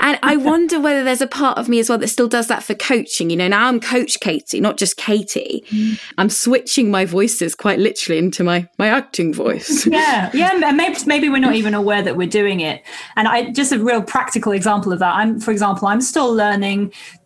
And 0.00 0.18
I 0.22 0.36
wonder 0.36 0.78
whether 0.78 1.02
there's 1.02 1.22
a 1.22 1.26
part 1.26 1.56
of 1.56 1.70
me 1.70 1.78
as 1.78 1.88
well 1.88 1.96
that 1.96 2.08
still 2.08 2.28
does 2.28 2.48
that 2.48 2.62
for 2.62 2.74
coaching. 2.74 3.30
You 3.30 3.36
know, 3.36 3.48
now 3.48 3.66
I'm 3.66 3.80
coach 3.80 4.20
Katie, 4.20 4.60
not 4.60 4.76
just 4.76 4.98
Katie. 4.98 5.64
Mm. 5.70 5.98
I'm 6.18 6.28
switching 6.28 6.90
my 6.90 7.06
voices 7.06 7.54
quite 7.54 7.78
literally 7.78 8.18
into 8.18 8.44
my, 8.44 8.68
my 8.76 8.88
acting 8.88 9.32
voice. 9.32 9.86
Yeah. 9.86 10.30
Yeah. 10.34 10.50
And 10.52 10.76
maybe, 10.76 10.98
maybe 11.06 11.28
we're 11.30 11.38
not 11.38 11.54
even 11.54 11.72
aware 11.72 12.02
that 12.02 12.18
we're 12.18 12.28
doing 12.28 12.60
it. 12.60 12.82
And 13.16 13.26
I 13.26 13.52
just 13.52 13.72
a 13.72 13.78
real 13.78 14.02
practical 14.02 14.52
example 14.52 14.92
of 14.92 14.98
that. 14.98 15.14
I'm, 15.14 15.40
for 15.40 15.50
example, 15.50 15.88
I'm 15.88 16.02
still 16.02 16.30
learning 16.30 16.65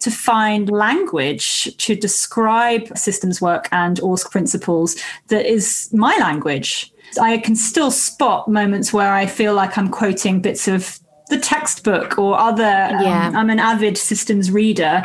to 0.00 0.10
find 0.10 0.70
language 0.70 1.76
to 1.76 1.94
describe 1.94 2.96
systems 2.96 3.40
work 3.40 3.68
and 3.72 3.98
ORSC 4.00 4.30
principles 4.30 4.96
that 5.28 5.46
is 5.46 5.88
my 5.92 6.16
language. 6.18 6.92
I 7.20 7.38
can 7.38 7.56
still 7.56 7.90
spot 7.90 8.48
moments 8.48 8.92
where 8.92 9.12
I 9.12 9.26
feel 9.26 9.54
like 9.54 9.76
I'm 9.76 9.88
quoting 9.88 10.40
bits 10.40 10.68
of 10.68 11.00
the 11.30 11.38
textbook 11.38 12.18
or 12.18 12.38
other. 12.38 12.64
Um, 12.64 13.02
yeah. 13.02 13.28
Um, 13.28 13.36
I'm 13.36 13.50
an 13.50 13.58
avid 13.58 13.96
systems 13.96 14.50
reader, 14.50 15.02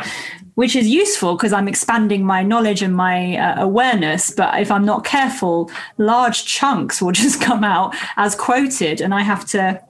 which 0.54 0.76
is 0.76 0.88
useful 0.88 1.36
because 1.36 1.52
I'm 1.52 1.68
expanding 1.68 2.24
my 2.24 2.42
knowledge 2.42 2.82
and 2.82 2.94
my 2.94 3.36
uh, 3.36 3.62
awareness. 3.62 4.30
But 4.30 4.60
if 4.60 4.70
I'm 4.70 4.84
not 4.84 5.04
careful, 5.04 5.70
large 5.98 6.44
chunks 6.44 7.00
will 7.00 7.12
just 7.24 7.40
come 7.40 7.64
out 7.64 7.94
as 8.16 8.34
quoted, 8.34 9.00
and 9.00 9.14
I 9.14 9.22
have 9.22 9.46
to 9.46 9.80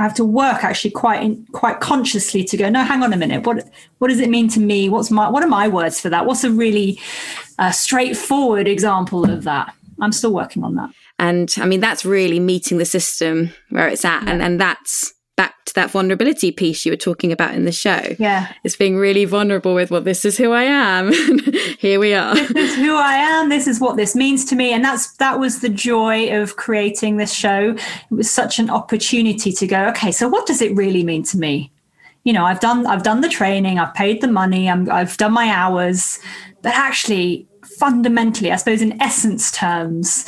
I 0.00 0.02
have 0.02 0.14
to 0.14 0.24
work 0.24 0.64
actually 0.64 0.92
quite 0.92 1.22
in, 1.22 1.46
quite 1.52 1.80
consciously 1.80 2.42
to 2.44 2.56
go. 2.56 2.70
No, 2.70 2.82
hang 2.82 3.02
on 3.02 3.12
a 3.12 3.18
minute. 3.18 3.44
What 3.44 3.68
what 3.98 4.08
does 4.08 4.18
it 4.18 4.30
mean 4.30 4.48
to 4.48 4.58
me? 4.58 4.88
What's 4.88 5.10
my 5.10 5.28
what 5.28 5.42
are 5.42 5.48
my 5.48 5.68
words 5.68 6.00
for 6.00 6.08
that? 6.08 6.24
What's 6.24 6.42
a 6.42 6.50
really 6.50 6.98
uh, 7.58 7.70
straightforward 7.70 8.66
example 8.66 9.30
of 9.30 9.44
that? 9.44 9.74
I'm 10.00 10.12
still 10.12 10.32
working 10.32 10.64
on 10.64 10.76
that. 10.76 10.88
And 11.18 11.54
I 11.58 11.66
mean, 11.66 11.80
that's 11.80 12.06
really 12.06 12.40
meeting 12.40 12.78
the 12.78 12.86
system 12.86 13.50
where 13.68 13.88
it's 13.88 14.06
at, 14.06 14.22
yeah. 14.22 14.30
and 14.30 14.42
and 14.42 14.58
that's 14.58 15.12
back 15.40 15.64
to 15.64 15.72
that 15.72 15.90
vulnerability 15.90 16.52
piece 16.52 16.84
you 16.84 16.92
were 16.92 16.96
talking 16.96 17.32
about 17.32 17.54
in 17.54 17.64
the 17.64 17.72
show. 17.72 18.14
Yeah. 18.18 18.52
It's 18.62 18.76
being 18.76 18.98
really 18.98 19.24
vulnerable 19.24 19.72
with, 19.74 19.90
well, 19.90 20.02
this 20.02 20.26
is 20.26 20.36
who 20.36 20.52
I 20.52 20.64
am. 20.64 21.12
Here 21.78 21.98
we 21.98 22.12
are. 22.12 22.34
This 22.34 22.72
is 22.72 22.76
who 22.76 22.94
I 22.94 23.14
am. 23.14 23.48
This 23.48 23.66
is 23.66 23.80
what 23.80 23.96
this 23.96 24.14
means 24.14 24.44
to 24.46 24.54
me. 24.54 24.74
And 24.74 24.84
that's 24.84 25.16
that 25.16 25.40
was 25.40 25.62
the 25.62 25.70
joy 25.70 26.38
of 26.38 26.56
creating 26.56 27.16
this 27.16 27.32
show. 27.32 27.74
It 27.74 28.14
was 28.14 28.30
such 28.30 28.58
an 28.58 28.68
opportunity 28.68 29.50
to 29.50 29.66
go, 29.66 29.88
okay, 29.88 30.12
so 30.12 30.28
what 30.28 30.46
does 30.46 30.60
it 30.60 30.76
really 30.76 31.02
mean 31.04 31.22
to 31.22 31.38
me? 31.38 31.72
You 32.24 32.34
know, 32.34 32.44
I've 32.44 32.60
done 32.60 32.86
I've 32.86 33.02
done 33.02 33.22
the 33.22 33.30
training, 33.30 33.78
I've 33.78 33.94
paid 33.94 34.20
the 34.20 34.28
money, 34.28 34.68
I'm, 34.68 34.90
I've 34.90 35.16
done 35.16 35.32
my 35.32 35.48
hours, 35.48 36.18
but 36.60 36.74
actually 36.74 37.48
fundamentally, 37.78 38.52
I 38.52 38.56
suppose 38.56 38.82
in 38.82 39.00
essence 39.00 39.50
terms, 39.52 40.26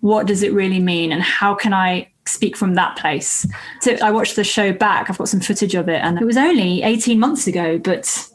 what 0.00 0.26
does 0.26 0.42
it 0.42 0.54
really 0.54 0.80
mean 0.80 1.12
and 1.12 1.22
how 1.22 1.54
can 1.54 1.74
I 1.74 2.10
speak 2.28 2.56
from 2.56 2.74
that 2.74 2.96
place. 2.96 3.46
So 3.80 3.96
I 4.02 4.10
watched 4.10 4.36
the 4.36 4.44
show 4.44 4.72
back. 4.72 5.08
I've 5.08 5.18
got 5.18 5.28
some 5.28 5.40
footage 5.40 5.74
of 5.74 5.88
it, 5.88 6.00
and 6.02 6.20
it 6.20 6.24
was 6.24 6.36
only 6.36 6.82
18 6.82 7.18
months 7.18 7.46
ago, 7.46 7.78
but 7.78 8.28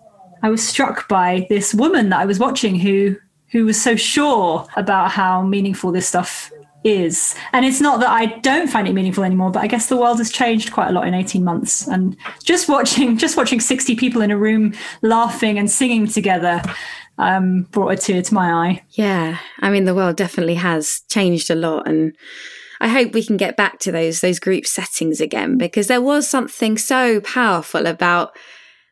I 0.44 0.50
was 0.50 0.68
struck 0.68 1.08
by 1.08 1.46
this 1.50 1.74
woman 1.74 2.10
that 2.10 2.20
I 2.20 2.26
was 2.26 2.40
watching 2.40 2.76
who 2.76 3.16
who 3.52 3.66
was 3.66 3.82
so 3.82 3.98
sure 3.98 4.66
about 4.78 5.12
how 5.12 5.42
meaningful 5.42 5.92
this 5.92 6.08
stuff 6.08 6.52
is. 6.84 7.36
And 7.54 7.66
it's 7.66 7.82
not 7.82 8.00
that 8.00 8.10
I 8.10 8.28
don't 8.40 8.70
find 8.70 8.88
it 8.88 8.94
meaningful 8.94 9.24
anymore, 9.24 9.52
but 9.52 9.62
I 9.62 9.68
guess 9.68 9.88
the 9.88 9.98
world 9.98 10.18
has 10.20 10.32
changed 10.32 10.72
quite 10.72 10.88
a 10.88 10.92
lot 10.92 11.08
in 11.08 11.14
18 11.14 11.44
months. 11.44 11.88
And 11.88 12.16
just 12.44 12.70
watching 12.70 13.18
just 13.18 13.38
watching 13.38 13.60
60 13.60 13.96
people 13.96 14.22
in 14.22 14.32
a 14.32 14.38
room 14.38 14.74
laughing 15.02 15.58
and 15.60 15.70
singing 15.70 16.08
together 16.08 16.62
um, 17.18 17.64
brought 17.72 17.90
a 17.90 17.98
tear 17.98 18.22
to 18.22 18.34
my 18.34 18.52
eye. 18.52 18.84
Yeah. 18.92 19.38
I 19.60 19.70
mean 19.70 19.86
the 19.86 19.96
world 19.96 20.16
definitely 20.16 20.56
has 20.56 21.04
changed 21.10 21.50
a 21.50 21.56
lot 21.56 21.88
and 21.88 22.16
I 22.82 22.88
hope 22.88 23.14
we 23.14 23.24
can 23.24 23.38
get 23.38 23.56
back 23.56 23.80
to 23.80 23.92
those 23.92 24.22
those 24.22 24.40
group 24.40 24.66
settings 24.66 25.22
again 25.22 25.58
because 25.58 25.88
there 25.88 26.02
was 26.02 26.28
something 26.28 26.78
so 26.78 27.22
powerful 27.22 27.86
about 27.86 28.36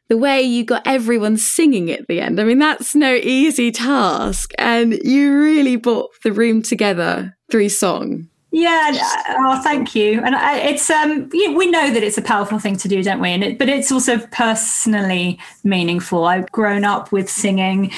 the 0.10 0.18
way 0.18 0.42
you 0.42 0.64
got 0.64 0.86
everyone 0.86 1.38
singing 1.38 1.92
at 1.92 2.08
the 2.08 2.22
end. 2.22 2.40
I 2.40 2.44
mean, 2.44 2.60
that's 2.60 2.96
no 2.96 3.14
easy 3.16 3.72
task. 3.72 4.54
And 4.58 4.94
you 5.04 5.38
really 5.38 5.76
brought 5.76 6.12
the 6.24 6.32
room 6.32 6.62
together 6.62 7.36
through 7.52 7.70
song. 7.70 8.28
Yeah, 8.52 8.92
oh, 9.30 9.62
thank 9.64 9.96
you. 9.96 10.22
And 10.24 10.36
it's 10.68 10.90
um, 10.90 11.30
we 11.32 11.70
know 11.70 11.92
that 11.92 12.04
it's 12.04 12.18
a 12.18 12.24
powerful 12.24 12.58
thing 12.58 12.78
to 12.78 12.88
do, 12.88 13.04
don't 13.04 13.22
we? 13.22 13.30
And 13.30 13.44
it, 13.44 13.60
but 13.60 13.70
it's 13.70 13.92
also 13.92 14.18
personally 14.28 15.40
meaningful. 15.64 16.26
I've 16.26 16.52
grown 16.52 16.84
up 16.84 17.12
with 17.12 17.30
singing, 17.30 17.92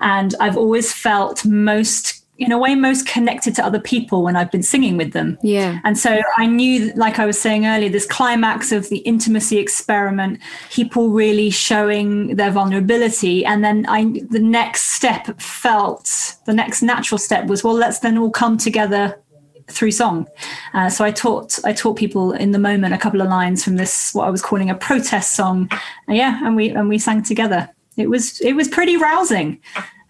and 0.00 0.34
I've 0.38 0.58
always 0.58 0.92
felt 0.92 1.46
most 1.46 2.25
in 2.38 2.52
a 2.52 2.58
way 2.58 2.74
most 2.74 3.06
connected 3.06 3.54
to 3.54 3.64
other 3.64 3.80
people 3.80 4.22
when 4.22 4.36
I've 4.36 4.50
been 4.50 4.62
singing 4.62 4.96
with 4.96 5.12
them. 5.12 5.38
Yeah. 5.42 5.80
And 5.84 5.98
so 5.98 6.20
I 6.36 6.46
knew, 6.46 6.92
like 6.94 7.18
I 7.18 7.26
was 7.26 7.40
saying 7.40 7.66
earlier, 7.66 7.88
this 7.88 8.06
climax 8.06 8.72
of 8.72 8.88
the 8.88 8.98
intimacy 8.98 9.58
experiment, 9.58 10.40
people 10.70 11.10
really 11.10 11.50
showing 11.50 12.36
their 12.36 12.50
vulnerability. 12.50 13.44
And 13.44 13.64
then 13.64 13.86
I, 13.88 14.04
the 14.28 14.40
next 14.40 14.94
step 14.94 15.40
felt, 15.40 16.36
the 16.44 16.52
next 16.52 16.82
natural 16.82 17.18
step 17.18 17.46
was, 17.46 17.64
well, 17.64 17.74
let's 17.74 18.00
then 18.00 18.18
all 18.18 18.30
come 18.30 18.58
together 18.58 19.18
through 19.68 19.90
song. 19.90 20.28
Uh, 20.74 20.88
so 20.88 21.04
I 21.04 21.10
taught 21.10 21.58
I 21.64 21.72
taught 21.72 21.96
people 21.96 22.32
in 22.32 22.52
the 22.52 22.58
moment 22.58 22.94
a 22.94 22.98
couple 22.98 23.20
of 23.20 23.28
lines 23.28 23.64
from 23.64 23.76
this 23.76 24.14
what 24.14 24.26
I 24.26 24.30
was 24.30 24.40
calling 24.40 24.70
a 24.70 24.76
protest 24.76 25.34
song. 25.34 25.68
And 26.06 26.16
yeah, 26.16 26.40
and 26.44 26.54
we 26.54 26.70
and 26.70 26.88
we 26.88 26.98
sang 26.98 27.22
together. 27.22 27.68
It 27.96 28.08
was 28.08 28.40
it 28.40 28.52
was 28.52 28.68
pretty 28.68 28.96
rousing 28.96 29.60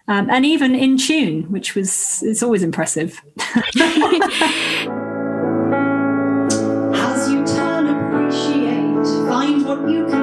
um, 0.07 0.29
and 0.29 0.45
even 0.45 0.73
in 0.73 0.97
tune, 0.97 1.43
which 1.51 1.75
was 1.75 2.23
it's 2.25 2.41
always 2.41 2.63
impressive. 2.63 3.21
As 6.99 7.29
you 7.31 7.45
turn, 7.45 7.87
appreciate, 7.87 9.05
find 9.27 9.65
what 9.65 9.89
you 9.89 10.05
can 10.07 10.16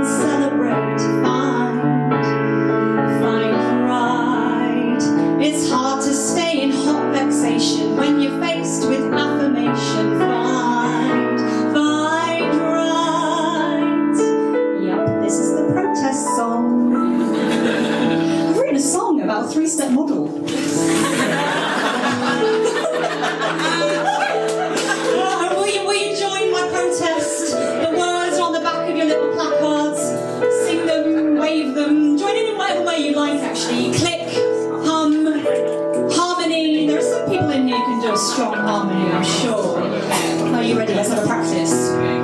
who 37.74 37.84
can 37.84 38.00
do 38.00 38.12
a 38.12 38.16
strong 38.16 38.54
harmony, 38.54 39.10
I'm 39.10 39.24
sure. 39.24 39.82
Are 40.54 40.62
you 40.62 40.78
ready? 40.78 40.94
Let's 40.94 41.10
have 41.10 41.24
a 41.24 41.26
practice. 41.26 42.23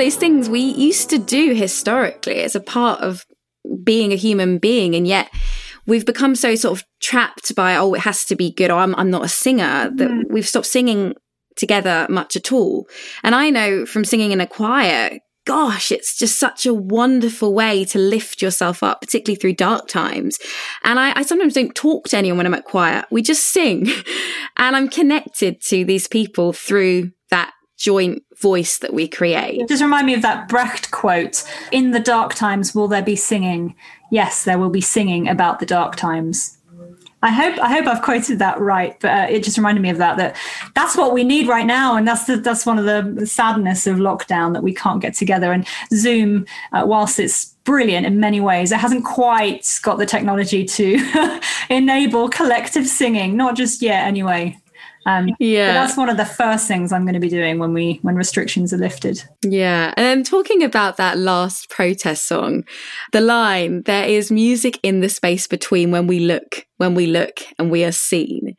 Those 0.00 0.16
things 0.16 0.48
we 0.48 0.60
used 0.60 1.10
to 1.10 1.18
do 1.18 1.52
historically 1.52 2.40
as 2.40 2.56
a 2.56 2.60
part 2.60 3.00
of 3.00 3.26
being 3.84 4.12
a 4.12 4.16
human 4.16 4.58
being, 4.58 4.94
and 4.94 5.06
yet 5.06 5.30
we've 5.86 6.06
become 6.06 6.34
so 6.34 6.54
sort 6.54 6.78
of 6.78 6.86
trapped 7.00 7.54
by 7.54 7.76
oh 7.76 7.94
it 7.94 8.00
has 8.00 8.24
to 8.24 8.36
be 8.36 8.52
good 8.52 8.70
or 8.70 8.78
I'm, 8.78 8.94
I'm 8.96 9.10
not 9.10 9.24
a 9.24 9.28
singer 9.28 9.90
that 9.94 10.10
hmm. 10.10 10.22
we've 10.30 10.48
stopped 10.48 10.66
singing 10.66 11.14
together 11.56 12.06
much 12.08 12.36
at 12.36 12.52
all. 12.52 12.88
And 13.22 13.34
i 13.34 13.50
know 13.50 13.84
from 13.84 14.04
singing 14.04 14.32
in 14.32 14.40
a 14.40 14.46
choir 14.46 15.18
gosh 15.46 15.90
it's 15.90 16.16
just 16.16 16.38
such 16.38 16.64
a 16.64 16.74
wonderful 16.74 17.52
way 17.54 17.84
to 17.86 17.98
lift 17.98 18.40
yourself 18.40 18.82
up 18.82 19.00
particularly 19.00 19.36
through 19.36 19.54
dark 19.54 19.88
times. 19.88 20.38
And 20.84 20.98
I, 20.98 21.18
I 21.18 21.22
sometimes 21.22 21.54
don't 21.54 21.74
talk 21.74 22.08
to 22.08 22.16
anyone 22.16 22.38
when 22.38 22.46
i'm 22.46 22.54
at 22.54 22.64
choir. 22.64 23.04
We 23.10 23.22
just 23.22 23.44
sing. 23.44 23.88
And 24.56 24.76
i'm 24.76 24.88
connected 24.88 25.60
to 25.62 25.84
these 25.84 26.06
people 26.06 26.52
through 26.52 27.12
that 27.30 27.52
joint 27.78 28.22
voice 28.40 28.78
that 28.78 28.94
we 28.94 29.06
create 29.06 29.60
It 29.60 29.68
Just 29.68 29.82
remind 29.82 30.06
me 30.06 30.14
of 30.14 30.22
that 30.22 30.48
Brecht 30.48 30.90
quote 30.90 31.44
In 31.72 31.90
the 31.90 32.00
dark 32.00 32.34
times, 32.34 32.74
will 32.74 32.88
there 32.88 33.02
be 33.02 33.16
singing? 33.16 33.74
Yes, 34.10 34.44
there 34.44 34.58
will 34.58 34.70
be 34.70 34.80
singing 34.80 35.28
about 35.28 35.60
the 35.60 35.66
dark 35.66 35.96
times. 35.96 36.58
I 37.22 37.30
hope 37.30 37.58
I 37.58 37.68
hope 37.68 37.86
I've 37.86 38.02
quoted 38.02 38.38
that 38.38 38.58
right, 38.58 38.98
but 38.98 39.10
uh, 39.10 39.26
it 39.28 39.44
just 39.44 39.58
reminded 39.58 39.82
me 39.82 39.90
of 39.90 39.98
that. 39.98 40.16
That 40.16 40.36
that's 40.74 40.96
what 40.96 41.12
we 41.12 41.22
need 41.22 41.48
right 41.48 41.66
now, 41.66 41.96
and 41.96 42.08
that's 42.08 42.24
the, 42.24 42.36
that's 42.36 42.64
one 42.64 42.78
of 42.78 42.86
the, 42.86 43.12
the 43.14 43.26
sadness 43.26 43.86
of 43.86 43.98
lockdown 43.98 44.54
that 44.54 44.62
we 44.62 44.72
can't 44.72 45.02
get 45.02 45.12
together. 45.12 45.52
And 45.52 45.66
Zoom, 45.92 46.46
uh, 46.72 46.84
whilst 46.86 47.18
it's 47.18 47.54
brilliant 47.64 48.06
in 48.06 48.20
many 48.20 48.40
ways, 48.40 48.72
it 48.72 48.78
hasn't 48.78 49.04
quite 49.04 49.80
got 49.82 49.98
the 49.98 50.06
technology 50.06 50.64
to 50.64 51.40
enable 51.68 52.30
collective 52.30 52.86
singing. 52.86 53.36
Not 53.36 53.54
just 53.54 53.82
yet, 53.82 54.06
anyway. 54.06 54.58
Um, 55.06 55.30
yeah 55.38 55.72
that's 55.72 55.96
one 55.96 56.10
of 56.10 56.18
the 56.18 56.26
first 56.26 56.68
things 56.68 56.92
I'm 56.92 57.04
going 57.04 57.14
to 57.14 57.20
be 57.20 57.28
doing 57.28 57.58
when 57.58 57.72
we 57.72 58.00
when 58.02 58.16
restrictions 58.16 58.72
are 58.72 58.78
lifted. 58.78 59.24
Yeah. 59.42 59.94
And 59.96 60.04
then 60.04 60.24
talking 60.24 60.62
about 60.62 60.96
that 60.96 61.18
last 61.18 61.70
protest 61.70 62.26
song, 62.26 62.64
the 63.12 63.20
line, 63.20 63.82
there 63.82 64.06
is 64.06 64.30
music 64.30 64.78
in 64.82 65.00
the 65.00 65.08
space 65.08 65.46
between 65.46 65.90
when 65.90 66.06
we 66.06 66.20
look, 66.20 66.66
when 66.76 66.94
we 66.94 67.06
look 67.06 67.40
and 67.58 67.70
we 67.70 67.84
are 67.84 67.92
seen. 67.92 68.56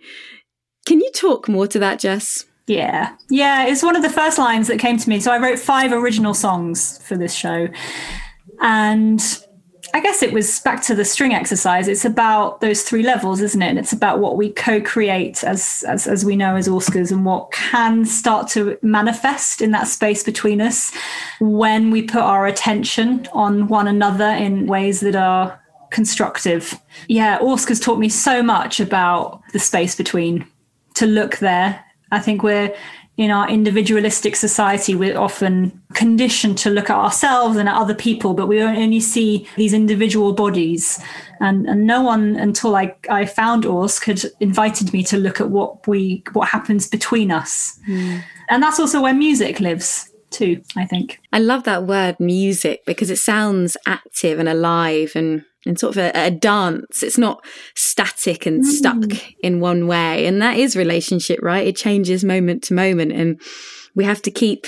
Can 0.87 0.99
you 0.99 1.11
talk 1.11 1.47
more 1.47 1.67
to 1.67 1.79
that, 1.79 1.99
Jess? 1.99 2.45
Yeah. 2.67 3.15
Yeah, 3.29 3.65
it's 3.65 3.83
one 3.83 3.95
of 3.95 4.01
the 4.01 4.09
first 4.09 4.37
lines 4.37 4.67
that 4.67 4.79
came 4.79 4.97
to 4.97 5.09
me. 5.09 5.19
So 5.19 5.31
I 5.31 5.37
wrote 5.37 5.59
five 5.59 5.91
original 5.91 6.33
songs 6.33 7.05
for 7.05 7.17
this 7.17 7.33
show. 7.33 7.67
And 8.61 9.21
I 9.93 9.99
guess 9.99 10.23
it 10.23 10.31
was 10.31 10.59
back 10.61 10.81
to 10.83 10.95
the 10.95 11.03
string 11.03 11.33
exercise. 11.33 11.87
It's 11.87 12.05
about 12.05 12.61
those 12.61 12.83
three 12.83 13.03
levels, 13.03 13.41
isn't 13.41 13.61
it? 13.61 13.69
And 13.69 13.79
it's 13.79 13.91
about 13.91 14.19
what 14.19 14.37
we 14.37 14.51
co-create 14.51 15.43
as 15.43 15.83
as, 15.87 16.07
as 16.07 16.23
we 16.23 16.35
know 16.35 16.55
as 16.55 16.67
Oscars 16.67 17.11
and 17.11 17.25
what 17.25 17.51
can 17.51 18.05
start 18.05 18.47
to 18.49 18.77
manifest 18.81 19.61
in 19.61 19.71
that 19.71 19.87
space 19.87 20.23
between 20.23 20.61
us 20.61 20.93
when 21.39 21.91
we 21.91 22.01
put 22.01 22.21
our 22.21 22.47
attention 22.47 23.27
on 23.33 23.67
one 23.67 23.87
another 23.87 24.29
in 24.29 24.65
ways 24.67 25.01
that 25.01 25.15
are 25.15 25.59
constructive. 25.89 26.79
Yeah, 27.07 27.39
Oscars 27.39 27.83
taught 27.83 27.99
me 27.99 28.09
so 28.09 28.41
much 28.41 28.79
about 28.79 29.41
the 29.51 29.59
space 29.59 29.95
between 29.95 30.47
to 30.95 31.05
look 31.05 31.37
there. 31.37 31.83
I 32.11 32.19
think 32.19 32.43
we're 32.43 32.73
in 33.21 33.29
our 33.29 33.47
individualistic 33.47 34.35
society, 34.35 34.95
we're 34.95 35.15
often 35.15 35.79
conditioned 35.93 36.57
to 36.57 36.71
look 36.71 36.89
at 36.89 36.97
ourselves 36.97 37.55
and 37.55 37.69
at 37.69 37.75
other 37.75 37.93
people, 37.93 38.33
but 38.33 38.47
we 38.47 38.59
only 38.59 38.99
see 38.99 39.47
these 39.57 39.73
individual 39.73 40.33
bodies. 40.33 40.99
And, 41.39 41.67
and 41.67 41.85
no 41.85 42.01
one 42.01 42.35
until 42.35 42.75
I, 42.75 42.95
I 43.09 43.27
found 43.27 43.63
ORSC 43.63 44.05
had 44.05 44.31
invited 44.39 44.91
me 44.91 45.03
to 45.03 45.17
look 45.17 45.39
at 45.39 45.51
what 45.51 45.87
we 45.87 46.23
what 46.33 46.49
happens 46.49 46.87
between 46.87 47.31
us. 47.31 47.79
Hmm. 47.85 48.17
And 48.49 48.63
that's 48.63 48.79
also 48.79 48.99
where 48.99 49.13
music 49.13 49.59
lives 49.59 50.11
too, 50.31 50.59
I 50.75 50.85
think. 50.85 51.19
I 51.31 51.37
love 51.37 51.63
that 51.65 51.83
word 51.83 52.19
music 52.19 52.83
because 52.87 53.11
it 53.11 53.17
sounds 53.17 53.77
active 53.85 54.39
and 54.39 54.49
alive 54.49 55.11
and, 55.13 55.45
and 55.65 55.79
sort 55.79 55.95
of 55.95 56.03
a, 56.03 56.11
a 56.15 56.31
dance. 56.31 57.03
It's 57.03 57.17
not 57.17 57.43
static 57.75 58.45
and 58.45 58.65
stuck 58.65 58.97
mm. 58.97 59.35
in 59.43 59.59
one 59.59 59.87
way. 59.87 60.25
And 60.25 60.41
that 60.41 60.57
is 60.57 60.75
relationship, 60.75 61.39
right? 61.41 61.67
It 61.67 61.75
changes 61.75 62.23
moment 62.23 62.63
to 62.63 62.73
moment. 62.73 63.11
And 63.11 63.39
we 63.95 64.03
have 64.03 64.21
to 64.23 64.31
keep 64.31 64.67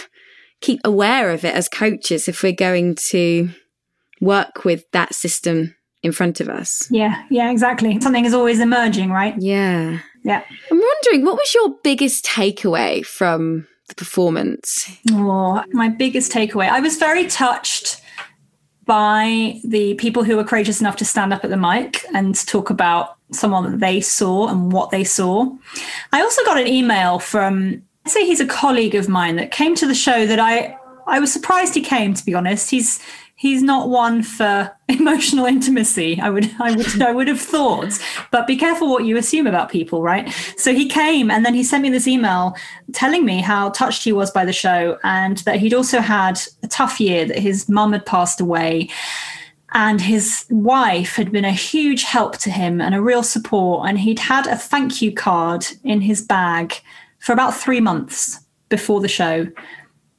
keep 0.61 0.79
aware 0.85 1.31
of 1.31 1.43
it 1.43 1.53
as 1.53 1.67
coaches 1.67 2.27
if 2.27 2.41
we're 2.41 2.53
going 2.53 2.95
to 2.95 3.49
work 4.21 4.63
with 4.63 4.89
that 4.91 5.13
system 5.13 5.75
in 6.01 6.11
front 6.11 6.39
of 6.39 6.47
us. 6.47 6.87
Yeah, 6.89 7.23
yeah, 7.29 7.51
exactly. 7.51 7.99
Something 7.99 8.25
is 8.25 8.33
always 8.33 8.59
emerging, 8.59 9.09
right? 9.09 9.35
Yeah. 9.37 9.99
Yeah. 10.23 10.41
I'm 10.71 10.79
wondering, 10.79 11.25
what 11.25 11.35
was 11.35 11.53
your 11.53 11.75
biggest 11.83 12.25
takeaway 12.25 13.05
from 13.05 13.67
the 13.89 13.95
performance? 13.95 14.89
Oh, 15.11 15.61
my 15.71 15.89
biggest 15.89 16.31
takeaway. 16.31 16.69
I 16.69 16.79
was 16.79 16.97
very 16.97 17.27
touched 17.27 18.01
by 18.85 19.59
the 19.63 19.93
people 19.95 20.23
who 20.23 20.35
were 20.35 20.43
courageous 20.43 20.81
enough 20.81 20.97
to 20.97 21.05
stand 21.05 21.33
up 21.33 21.43
at 21.43 21.49
the 21.49 21.57
mic 21.57 22.05
and 22.13 22.35
talk 22.47 22.69
about 22.69 23.15
someone 23.31 23.69
that 23.71 23.79
they 23.79 24.01
saw 24.01 24.47
and 24.47 24.71
what 24.71 24.91
they 24.91 25.03
saw. 25.03 25.49
I 26.11 26.21
also 26.21 26.43
got 26.45 26.59
an 26.59 26.67
email 26.67 27.19
from, 27.19 27.81
I 28.05 28.09
say, 28.09 28.25
he's 28.25 28.39
a 28.39 28.45
colleague 28.45 28.95
of 28.95 29.09
mine 29.09 29.35
that 29.37 29.51
came 29.51 29.75
to 29.75 29.87
the 29.87 29.95
show 29.95 30.25
that 30.25 30.39
I 30.39 30.77
I 31.05 31.19
was 31.19 31.33
surprised 31.33 31.75
he 31.75 31.81
came. 31.81 32.13
To 32.13 32.25
be 32.25 32.33
honest, 32.33 32.69
he's 32.69 32.99
he's 33.43 33.61
not 33.61 33.89
one 33.89 34.23
for 34.23 34.73
emotional 34.87 35.45
intimacy. 35.45 36.17
I 36.21 36.29
would 36.29 36.49
I 36.61 36.71
would 36.71 37.01
I 37.01 37.11
would 37.11 37.27
have 37.27 37.41
thought, 37.41 37.99
but 38.31 38.47
be 38.47 38.55
careful 38.55 38.89
what 38.89 39.03
you 39.03 39.17
assume 39.17 39.47
about 39.47 39.69
people, 39.69 40.01
right? 40.01 40.31
So 40.55 40.73
he 40.73 40.87
came 40.87 41.29
and 41.29 41.45
then 41.45 41.53
he 41.53 41.61
sent 41.61 41.83
me 41.83 41.89
this 41.89 42.07
email 42.07 42.55
telling 42.93 43.25
me 43.25 43.41
how 43.41 43.71
touched 43.71 44.05
he 44.05 44.13
was 44.13 44.31
by 44.31 44.45
the 44.45 44.53
show 44.53 44.97
and 45.03 45.39
that 45.39 45.57
he'd 45.57 45.73
also 45.73 45.99
had 45.99 46.39
a 46.63 46.69
tough 46.69 47.01
year 47.01 47.25
that 47.25 47.37
his 47.37 47.67
mum 47.67 47.91
had 47.91 48.05
passed 48.05 48.39
away 48.39 48.89
and 49.73 49.99
his 49.99 50.45
wife 50.49 51.15
had 51.17 51.33
been 51.33 51.43
a 51.43 51.51
huge 51.51 52.03
help 52.03 52.37
to 52.37 52.49
him 52.49 52.79
and 52.79 52.95
a 52.95 53.01
real 53.01 53.23
support 53.23 53.89
and 53.89 53.99
he'd 53.99 54.19
had 54.19 54.47
a 54.47 54.55
thank 54.55 55.01
you 55.01 55.11
card 55.11 55.65
in 55.83 55.99
his 55.99 56.21
bag 56.21 56.75
for 57.19 57.33
about 57.33 57.53
3 57.53 57.81
months 57.81 58.39
before 58.69 59.01
the 59.01 59.09
show 59.09 59.47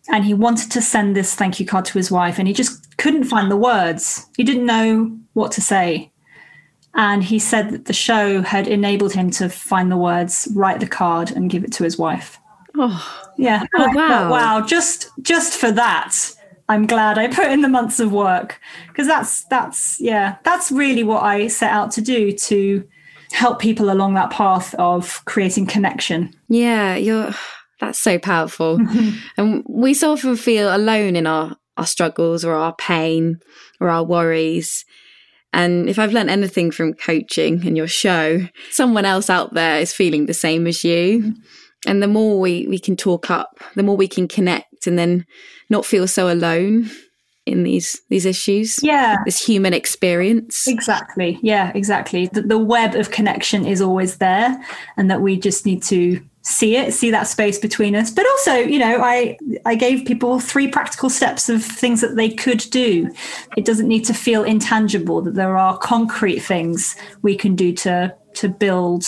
and 0.09 0.25
he 0.25 0.35
wanted 0.35 0.71
to 0.73 0.83
send 0.83 1.17
this 1.17 1.35
thank 1.35 1.59
you 1.59 1.67
card 1.67 1.85
to 1.87 1.99
his 1.99 2.11
wife 2.11 2.39
and 2.39 2.47
he 2.47 2.55
just 2.55 2.97
couldn't 2.99 3.25
find 3.25 3.51
the 3.51 3.57
words. 3.57 4.27
He 4.37 4.45
didn't 4.45 4.67
know 4.67 5.17
what 5.33 5.53
to 5.53 5.61
say. 5.61 6.11
And 6.95 7.25
he 7.25 7.39
said 7.39 7.71
that 7.71 7.87
the 7.87 7.93
show 7.93 8.43
had 8.43 8.69
enabled 8.69 9.13
him 9.13 9.31
to 9.33 9.49
find 9.49 9.91
the 9.91 9.97
words 9.97 10.47
write 10.55 10.81
the 10.81 10.87
card 10.87 11.31
and 11.31 11.51
give 11.51 11.65
it 11.65 11.73
to 11.73 11.85
his 11.85 11.99
wife. 11.99 12.39
Oh. 12.77 13.25
Yeah. 13.37 13.67
Oh, 13.77 13.89
wow 13.95 14.09
thought, 14.09 14.31
wow. 14.31 14.61
Just 14.67 15.11
just 15.23 15.59
for 15.59 15.71
that 15.73 16.17
i'm 16.71 16.87
glad 16.87 17.19
i 17.19 17.29
put 17.29 17.51
in 17.51 17.61
the 17.61 17.69
months 17.69 18.01
of 18.01 18.13
work. 18.13 18.61
Because 18.89 19.07
that's 19.07 19.45
that's 19.45 20.01
yeah 20.01 20.37
that's 20.45 20.71
really 20.71 21.03
what 21.03 21.23
i 21.23 21.49
set 21.49 21.71
out 21.71 21.91
to 21.93 22.01
do 22.01 22.33
to 22.33 22.87
help 23.33 23.59
people 23.59 23.91
along 23.91 24.15
that 24.15 24.31
path 24.31 24.75
of 24.77 25.25
creating 25.25 25.67
connection. 25.67 26.33
Yeah 26.49 26.95
you're 26.95 27.35
that's 27.81 27.99
so 27.99 28.19
powerful. 28.19 28.79
and 29.37 29.65
we 29.69 29.95
so 29.95 30.13
often 30.13 30.37
feel 30.37 30.75
alone 30.75 31.17
in 31.17 31.27
our, 31.27 31.57
our 31.77 31.87
struggles 31.87 32.45
or 32.45 32.55
our 32.55 32.75
pain 32.75 33.41
or 33.81 33.89
our 33.89 34.05
worries. 34.05 34.85
And 35.53 35.89
if 35.89 35.99
I've 35.99 36.13
learned 36.13 36.31
anything 36.31 36.71
from 36.71 36.95
coaching 36.95 37.67
and 37.67 37.77
your 37.77 37.87
show, 37.87 38.49
someone 38.71 39.05
else 39.05 39.31
out 39.31 39.55
there 39.55 39.79
is 39.79 39.93
feeling 39.93 40.27
the 40.27 40.35
same 40.35 40.67
as 40.67 40.85
you. 40.85 41.21
Mm-hmm. 41.21 41.31
And 41.87 42.03
the 42.03 42.09
more 42.09 42.41
we, 42.41 42.67
we 42.67 42.79
can 42.79 42.97
talk 42.97 43.31
up, 43.31 43.61
the 43.75 43.83
more 43.83 43.97
we 43.97 44.09
can 44.09 44.27
connect 44.27 44.87
and 44.87 44.99
then 44.99 45.27
not 45.71 45.85
feel 45.85 46.09
so 46.09 46.33
alone 46.33 46.91
in 47.47 47.63
these 47.63 48.01
these 48.09 48.25
issues 48.25 48.83
yeah 48.83 49.19
this 49.27 49.45
human 49.45 49.75
experience 49.75 50.67
exactly 50.67 51.39
yeah 51.43 51.71
exactly 51.75 52.27
the, 52.29 52.41
the 52.41 52.57
web 52.57 52.95
of 52.95 53.11
connection 53.11 53.67
is 53.67 53.83
always 53.83 54.17
there 54.17 54.59
and 54.97 55.11
that 55.11 55.21
we 55.21 55.39
just 55.39 55.67
need 55.67 55.83
to 55.83 56.25
see 56.45 56.77
it 56.77 56.93
see 56.93 57.11
that 57.11 57.27
space 57.27 57.59
between 57.59 57.97
us. 57.97 58.11
But 58.11 58.27
also 58.27 58.55
you 58.55 58.79
know 58.79 59.01
i 59.03 59.37
i 59.65 59.75
gave 59.75 60.07
people 60.07 60.39
three 60.39 60.69
practical 60.69 61.11
steps 61.11 61.49
of 61.49 61.65
things 61.65 62.01
that 62.01 62.17
they 62.17 62.29
could 62.29 62.65
do. 62.71 63.11
It 63.57 63.65
doesn't 63.65 63.89
need 63.89 64.05
to 64.05 64.15
feel 64.15 64.45
intangible 64.45 65.23
that 65.23 65.35
there 65.35 65.57
are 65.57 65.79
concrete 65.79 66.41
things 66.41 66.97
we 67.23 67.37
can 67.37 67.57
do 67.57 67.73
to 67.73 68.15
to 68.35 68.49
build 68.49 69.07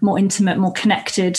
more 0.00 0.18
intimate 0.18 0.58
more 0.58 0.72
connected 0.72 1.38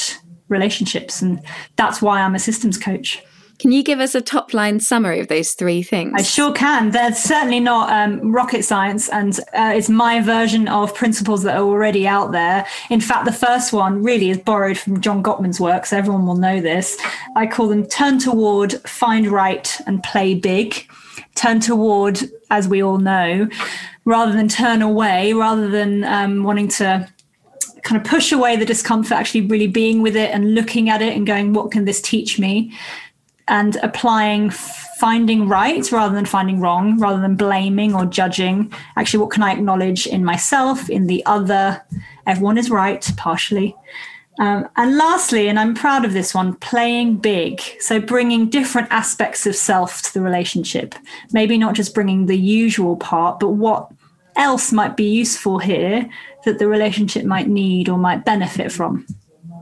relationships. 0.50 1.22
And 1.22 1.42
that's 1.76 2.02
why 2.02 2.22
i'm 2.22 2.36
a 2.36 2.40
systems 2.40 2.78
coach 2.78 3.24
can 3.60 3.74
you 3.74 3.84
give 3.84 4.00
us 4.00 4.16
a 4.16 4.22
top 4.22 4.54
line 4.54 4.80
summary 4.80 5.20
of 5.20 5.28
those 5.28 5.54
three 5.54 5.84
things? 5.84 6.14
I 6.16 6.22
sure 6.22 6.54
can. 6.54 6.92
They're 6.92 7.14
certainly 7.14 7.60
not 7.60 7.92
um, 7.92 8.32
rocket 8.32 8.64
science, 8.64 9.10
and 9.10 9.38
uh, 9.54 9.74
it's 9.76 9.90
my 9.90 10.22
version 10.22 10.70
of 10.70 10.96
principles 10.96 11.44
that 11.44 11.58
are 11.58 11.64
already 11.64 12.08
out 12.08 12.32
there. 12.32 12.66
In 12.90 13.02
fact, 13.02 13.26
the 13.26 13.34
first 13.34 13.74
one 13.74 14.02
really 14.02 14.30
is 14.30 14.38
borrowed 14.38 14.78
from 14.78 15.02
John 15.02 15.22
Gottman's 15.22 15.60
work, 15.60 15.86
so 15.86 15.98
everyone 15.98 16.26
will 16.26 16.38
know 16.38 16.62
this. 16.62 16.98
I 17.36 17.48
call 17.48 17.68
them 17.68 17.86
turn 17.86 18.18
toward, 18.18 18.74
find 18.88 19.28
right, 19.28 19.80
and 19.86 20.02
play 20.04 20.36
big. 20.36 20.88
Turn 21.36 21.60
toward, 21.60 22.22
as 22.50 22.68
we 22.70 22.82
all 22.82 22.98
know, 22.98 23.50
rather 24.06 24.32
than 24.32 24.48
turn 24.48 24.82
away, 24.82 25.34
rather 25.34 25.68
than 25.68 26.06
um, 26.06 26.44
wanting 26.44 26.70
to 26.70 27.10
kind 27.84 28.02
of 28.02 28.10
push 28.10 28.32
away 28.32 28.56
the 28.56 28.66
discomfort, 28.66 29.12
actually 29.12 29.42
really 29.42 29.68
being 29.68 30.02
with 30.02 30.16
it 30.16 30.32
and 30.32 30.54
looking 30.56 30.90
at 30.90 31.02
it 31.02 31.16
and 31.16 31.28
going, 31.28 31.54
what 31.54 31.72
can 31.72 31.86
this 31.86 32.02
teach 32.02 32.40
me? 32.40 32.74
And 33.50 33.76
applying 33.78 34.52
finding 35.00 35.48
right 35.48 35.92
rather 35.92 36.14
than 36.14 36.26
finding 36.26 36.60
wrong, 36.60 37.00
rather 37.00 37.22
than 37.22 37.36
blaming 37.36 37.96
or 37.96 38.06
judging. 38.06 38.72
Actually, 38.98 39.22
what 39.22 39.32
can 39.32 39.44
I 39.44 39.54
acknowledge 39.54 40.06
in 40.08 40.26
myself, 40.26 40.90
in 40.90 41.08
the 41.08 41.26
other? 41.26 41.82
Everyone 42.28 42.58
is 42.58 42.70
right, 42.70 43.10
partially. 43.16 43.76
Um, 44.40 44.70
and 44.78 44.98
lastly, 44.98 45.50
and 45.50 45.60
I'm 45.60 45.74
proud 45.74 46.06
of 46.06 46.14
this 46.14 46.34
one, 46.34 46.56
playing 46.56 47.18
big. 47.18 47.62
So 47.80 48.00
bringing 48.00 48.50
different 48.50 48.88
aspects 48.90 49.46
of 49.46 49.56
self 49.56 50.02
to 50.04 50.14
the 50.14 50.22
relationship. 50.22 50.96
Maybe 51.34 51.58
not 51.58 51.76
just 51.76 51.94
bringing 51.94 52.26
the 52.26 52.38
usual 52.38 52.96
part, 52.96 53.40
but 53.40 53.50
what 53.50 53.92
else 54.36 54.72
might 54.72 54.96
be 54.96 55.10
useful 55.10 55.60
here 55.60 56.10
that 56.46 56.60
the 56.60 56.68
relationship 56.68 57.26
might 57.26 57.48
need 57.48 57.90
or 57.90 57.98
might 57.98 58.26
benefit 58.26 58.72
from. 58.72 59.06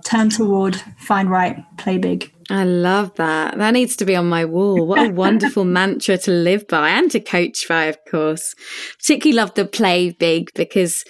Turn 0.08 0.30
toward, 0.30 0.78
find 0.98 1.30
right, 1.30 1.66
play 1.76 1.98
big. 1.98 2.32
I 2.50 2.64
love 2.64 3.14
that. 3.16 3.58
That 3.58 3.72
needs 3.72 3.98
to 3.98 4.06
be 4.06 4.16
on 4.16 4.30
my 4.30 4.46
wall. 4.46 4.88
What 4.88 5.06
a 5.06 5.12
wonderful 5.14 5.66
mantra 5.66 6.18
to 6.20 6.32
live 6.32 6.66
by 6.70 6.92
and 6.92 7.12
to 7.12 7.20
coach 7.20 7.68
by, 7.68 7.86
of 7.86 7.98
course. 8.10 8.56
Particularly 9.00 9.36
love 9.36 9.54
the 9.56 9.66
play 9.66 10.12
big 10.12 10.50
because 10.56 11.04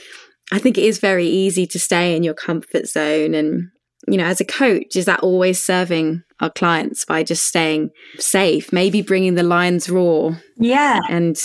I 0.51 0.57
think 0.57 0.79
it 0.79 0.83
is 0.83 0.97
very 0.97 1.27
easy 1.27 1.67
to 1.67 1.77
stay 1.77 2.15
in 2.15 2.23
your 2.23 2.33
comfort 2.33 2.87
zone. 2.87 3.35
And, 3.35 3.69
you 4.07 4.17
know, 4.17 4.25
as 4.25 4.41
a 4.41 4.45
coach, 4.45 4.95
is 4.95 5.05
that 5.05 5.19
always 5.19 5.63
serving 5.63 6.23
our 6.39 6.49
clients 6.49 7.05
by 7.05 7.21
just 7.21 7.45
staying 7.45 7.91
safe, 8.17 8.73
maybe 8.73 9.03
bringing 9.03 9.35
the 9.35 9.43
lions 9.43 9.91
roar? 9.91 10.41
Yeah. 10.57 11.01
And 11.07 11.37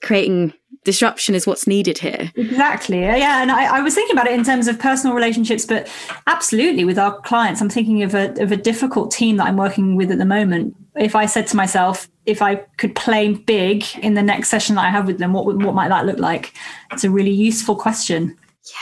creating 0.00 0.54
disruption 0.84 1.34
is 1.34 1.46
what's 1.46 1.66
needed 1.66 1.98
here. 1.98 2.30
Exactly. 2.36 3.00
Yeah. 3.00 3.42
And 3.42 3.50
I, 3.50 3.78
I, 3.78 3.80
was 3.80 3.94
thinking 3.94 4.16
about 4.16 4.26
it 4.26 4.32
in 4.32 4.44
terms 4.44 4.66
of 4.66 4.78
personal 4.78 5.14
relationships, 5.14 5.66
but 5.66 5.90
absolutely 6.26 6.84
with 6.84 6.98
our 6.98 7.20
clients. 7.20 7.60
I'm 7.60 7.68
thinking 7.68 8.02
of 8.02 8.14
a, 8.14 8.30
of 8.42 8.50
a 8.50 8.56
difficult 8.56 9.10
team 9.10 9.36
that 9.36 9.46
I'm 9.46 9.56
working 9.56 9.96
with 9.96 10.10
at 10.10 10.18
the 10.18 10.24
moment. 10.24 10.74
If 10.96 11.14
I 11.14 11.26
said 11.26 11.46
to 11.48 11.56
myself, 11.56 12.08
if 12.26 12.40
I 12.42 12.56
could 12.78 12.94
play 12.94 13.34
big 13.34 13.84
in 14.02 14.14
the 14.14 14.22
next 14.22 14.48
session 14.48 14.76
that 14.76 14.84
I 14.84 14.90
have 14.90 15.06
with 15.06 15.18
them, 15.18 15.32
what, 15.32 15.46
what 15.46 15.74
might 15.74 15.88
that 15.88 16.06
look 16.06 16.18
like? 16.18 16.54
It's 16.92 17.04
a 17.04 17.10
really 17.10 17.30
useful 17.30 17.76
question. 17.76 18.36
Yeah 18.64 18.78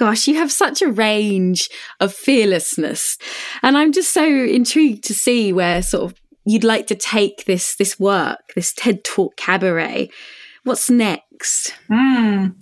gosh, 0.00 0.26
you 0.26 0.34
have 0.34 0.50
such 0.50 0.80
a 0.80 0.90
range 0.90 1.68
of 2.00 2.10
fearlessness. 2.10 3.18
And 3.62 3.76
I'm 3.76 3.92
just 3.92 4.14
so 4.14 4.24
intrigued 4.26 5.04
to 5.04 5.14
see 5.14 5.52
where 5.52 5.82
sort 5.82 6.10
of 6.10 6.18
you'd 6.46 6.64
like 6.64 6.86
to 6.86 6.94
take 6.94 7.44
this 7.44 7.76
this 7.76 8.00
work, 8.00 8.40
this 8.54 8.72
TED 8.72 9.04
Talk 9.04 9.36
cabaret. 9.36 10.10
What's 10.64 10.88
next? 10.88 11.29
Mm. 11.88 12.54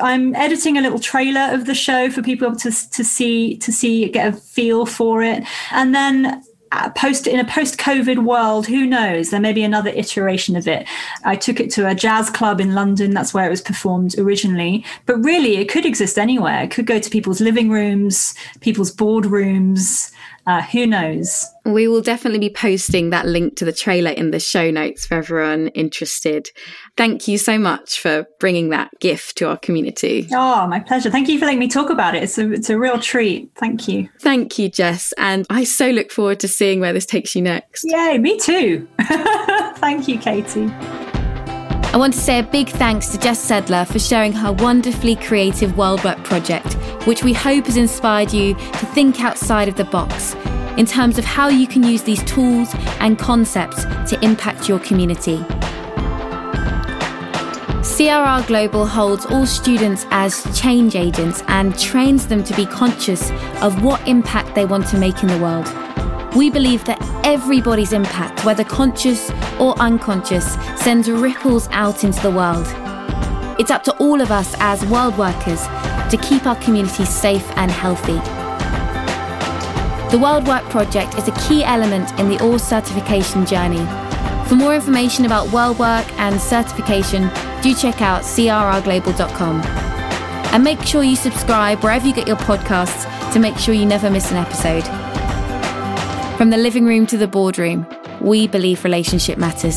I'm 0.00 0.34
editing 0.34 0.78
a 0.78 0.80
little 0.80 0.98
trailer 0.98 1.52
of 1.52 1.66
the 1.66 1.74
show 1.74 2.10
for 2.10 2.22
people 2.22 2.54
to, 2.56 2.70
to 2.90 3.04
see 3.04 3.56
to 3.58 3.72
see 3.72 4.08
get 4.08 4.34
a 4.34 4.36
feel 4.36 4.86
for 4.86 5.22
it, 5.22 5.44
and 5.72 5.94
then 5.94 6.42
uh, 6.72 6.88
post 6.90 7.26
in 7.26 7.40
a 7.40 7.44
post 7.44 7.78
COVID 7.78 8.24
world, 8.24 8.66
who 8.66 8.86
knows? 8.86 9.30
There 9.30 9.40
may 9.40 9.52
be 9.52 9.64
another 9.64 9.90
iteration 9.90 10.54
of 10.54 10.68
it. 10.68 10.86
I 11.24 11.34
took 11.34 11.58
it 11.58 11.70
to 11.72 11.88
a 11.88 11.94
jazz 11.94 12.30
club 12.30 12.60
in 12.60 12.74
London. 12.74 13.12
That's 13.12 13.34
where 13.34 13.46
it 13.46 13.50
was 13.50 13.60
performed 13.60 14.16
originally. 14.18 14.84
But 15.06 15.16
really, 15.16 15.56
it 15.56 15.68
could 15.68 15.84
exist 15.84 16.18
anywhere. 16.18 16.62
It 16.62 16.70
could 16.70 16.86
go 16.86 17.00
to 17.00 17.10
people's 17.10 17.40
living 17.40 17.70
rooms, 17.70 18.34
people's 18.60 18.94
boardrooms. 18.94 20.12
Uh, 20.50 20.62
who 20.62 20.84
knows? 20.84 21.46
We 21.64 21.86
will 21.86 22.00
definitely 22.00 22.40
be 22.40 22.52
posting 22.52 23.10
that 23.10 23.24
link 23.24 23.54
to 23.58 23.64
the 23.64 23.72
trailer 23.72 24.10
in 24.10 24.32
the 24.32 24.40
show 24.40 24.72
notes 24.72 25.06
for 25.06 25.14
everyone 25.14 25.68
interested. 25.68 26.48
Thank 26.96 27.28
you 27.28 27.38
so 27.38 27.56
much 27.56 28.00
for 28.00 28.26
bringing 28.40 28.70
that 28.70 28.90
gift 28.98 29.38
to 29.38 29.48
our 29.48 29.56
community. 29.56 30.26
Oh, 30.32 30.66
my 30.66 30.80
pleasure. 30.80 31.08
Thank 31.08 31.28
you 31.28 31.38
for 31.38 31.44
letting 31.44 31.60
me 31.60 31.68
talk 31.68 31.88
about 31.88 32.16
it. 32.16 32.24
It's 32.24 32.36
a, 32.36 32.50
it's 32.50 32.68
a 32.68 32.76
real 32.76 32.98
treat. 32.98 33.52
Thank 33.54 33.86
you. 33.86 34.08
Thank 34.18 34.58
you, 34.58 34.68
Jess. 34.68 35.12
And 35.18 35.46
I 35.50 35.62
so 35.62 35.88
look 35.90 36.10
forward 36.10 36.40
to 36.40 36.48
seeing 36.48 36.80
where 36.80 36.92
this 36.92 37.06
takes 37.06 37.36
you 37.36 37.42
next. 37.42 37.84
Yay, 37.84 38.18
me 38.18 38.36
too. 38.36 38.88
Thank 39.76 40.08
you, 40.08 40.18
Katie. 40.18 40.68
I 41.92 41.96
want 41.96 42.14
to 42.14 42.20
say 42.20 42.38
a 42.38 42.44
big 42.44 42.68
thanks 42.68 43.08
to 43.08 43.18
Jess 43.18 43.44
Sedler 43.44 43.84
for 43.84 43.98
sharing 43.98 44.32
her 44.32 44.52
wonderfully 44.52 45.16
creative 45.16 45.72
WorldWork 45.72 46.22
project, 46.22 46.74
which 47.04 47.24
we 47.24 47.32
hope 47.32 47.66
has 47.66 47.76
inspired 47.76 48.32
you 48.32 48.54
to 48.54 48.86
think 48.94 49.20
outside 49.20 49.68
of 49.68 49.74
the 49.74 49.82
box 49.86 50.36
in 50.78 50.86
terms 50.86 51.18
of 51.18 51.24
how 51.24 51.48
you 51.48 51.66
can 51.66 51.82
use 51.82 52.04
these 52.04 52.22
tools 52.22 52.68
and 53.00 53.18
concepts 53.18 53.82
to 54.08 54.16
impact 54.22 54.68
your 54.68 54.78
community. 54.78 55.38
CRR 57.82 58.46
Global 58.46 58.86
holds 58.86 59.26
all 59.26 59.44
students 59.44 60.06
as 60.12 60.44
change 60.56 60.94
agents 60.94 61.42
and 61.48 61.76
trains 61.76 62.28
them 62.28 62.44
to 62.44 62.54
be 62.54 62.66
conscious 62.66 63.32
of 63.62 63.82
what 63.82 64.06
impact 64.06 64.54
they 64.54 64.64
want 64.64 64.86
to 64.86 64.96
make 64.96 65.24
in 65.24 65.28
the 65.28 65.38
world. 65.38 65.66
We 66.36 66.48
believe 66.48 66.84
that 66.84 67.00
everybody's 67.24 67.92
impact, 67.92 68.44
whether 68.44 68.62
conscious 68.62 69.30
or 69.58 69.76
unconscious, 69.80 70.54
sends 70.76 71.10
ripples 71.10 71.68
out 71.72 72.04
into 72.04 72.20
the 72.22 72.30
world. 72.30 72.66
It's 73.58 73.70
up 73.70 73.82
to 73.84 73.96
all 73.98 74.20
of 74.20 74.30
us 74.30 74.54
as 74.58 74.84
world 74.86 75.18
workers 75.18 75.62
to 76.10 76.18
keep 76.22 76.46
our 76.46 76.56
communities 76.56 77.08
safe 77.08 77.48
and 77.56 77.70
healthy. 77.70 78.18
The 80.10 80.18
World 80.18 80.46
Work 80.46 80.64
Project 80.70 81.18
is 81.18 81.28
a 81.28 81.32
key 81.48 81.62
element 81.62 82.18
in 82.18 82.28
the 82.28 82.36
ORSC 82.36 82.60
certification 82.60 83.44
journey. 83.44 83.84
For 84.48 84.54
more 84.54 84.74
information 84.74 85.24
about 85.24 85.50
World 85.50 85.78
Work 85.78 86.06
and 86.18 86.40
certification, 86.40 87.30
do 87.62 87.74
check 87.74 88.02
out 88.02 88.22
crrglobal.com. 88.22 89.60
And 90.52 90.64
make 90.64 90.82
sure 90.82 91.04
you 91.04 91.14
subscribe 91.14 91.82
wherever 91.84 92.06
you 92.06 92.14
get 92.14 92.26
your 92.26 92.38
podcasts 92.38 93.32
to 93.32 93.38
make 93.38 93.56
sure 93.56 93.74
you 93.74 93.86
never 93.86 94.10
miss 94.10 94.30
an 94.32 94.36
episode. 94.36 94.99
From 96.40 96.48
the 96.48 96.56
living 96.56 96.86
room 96.86 97.06
to 97.08 97.18
the 97.18 97.28
boardroom, 97.28 97.86
we 98.22 98.48
believe 98.48 98.82
relationship 98.82 99.36
matters. 99.36 99.76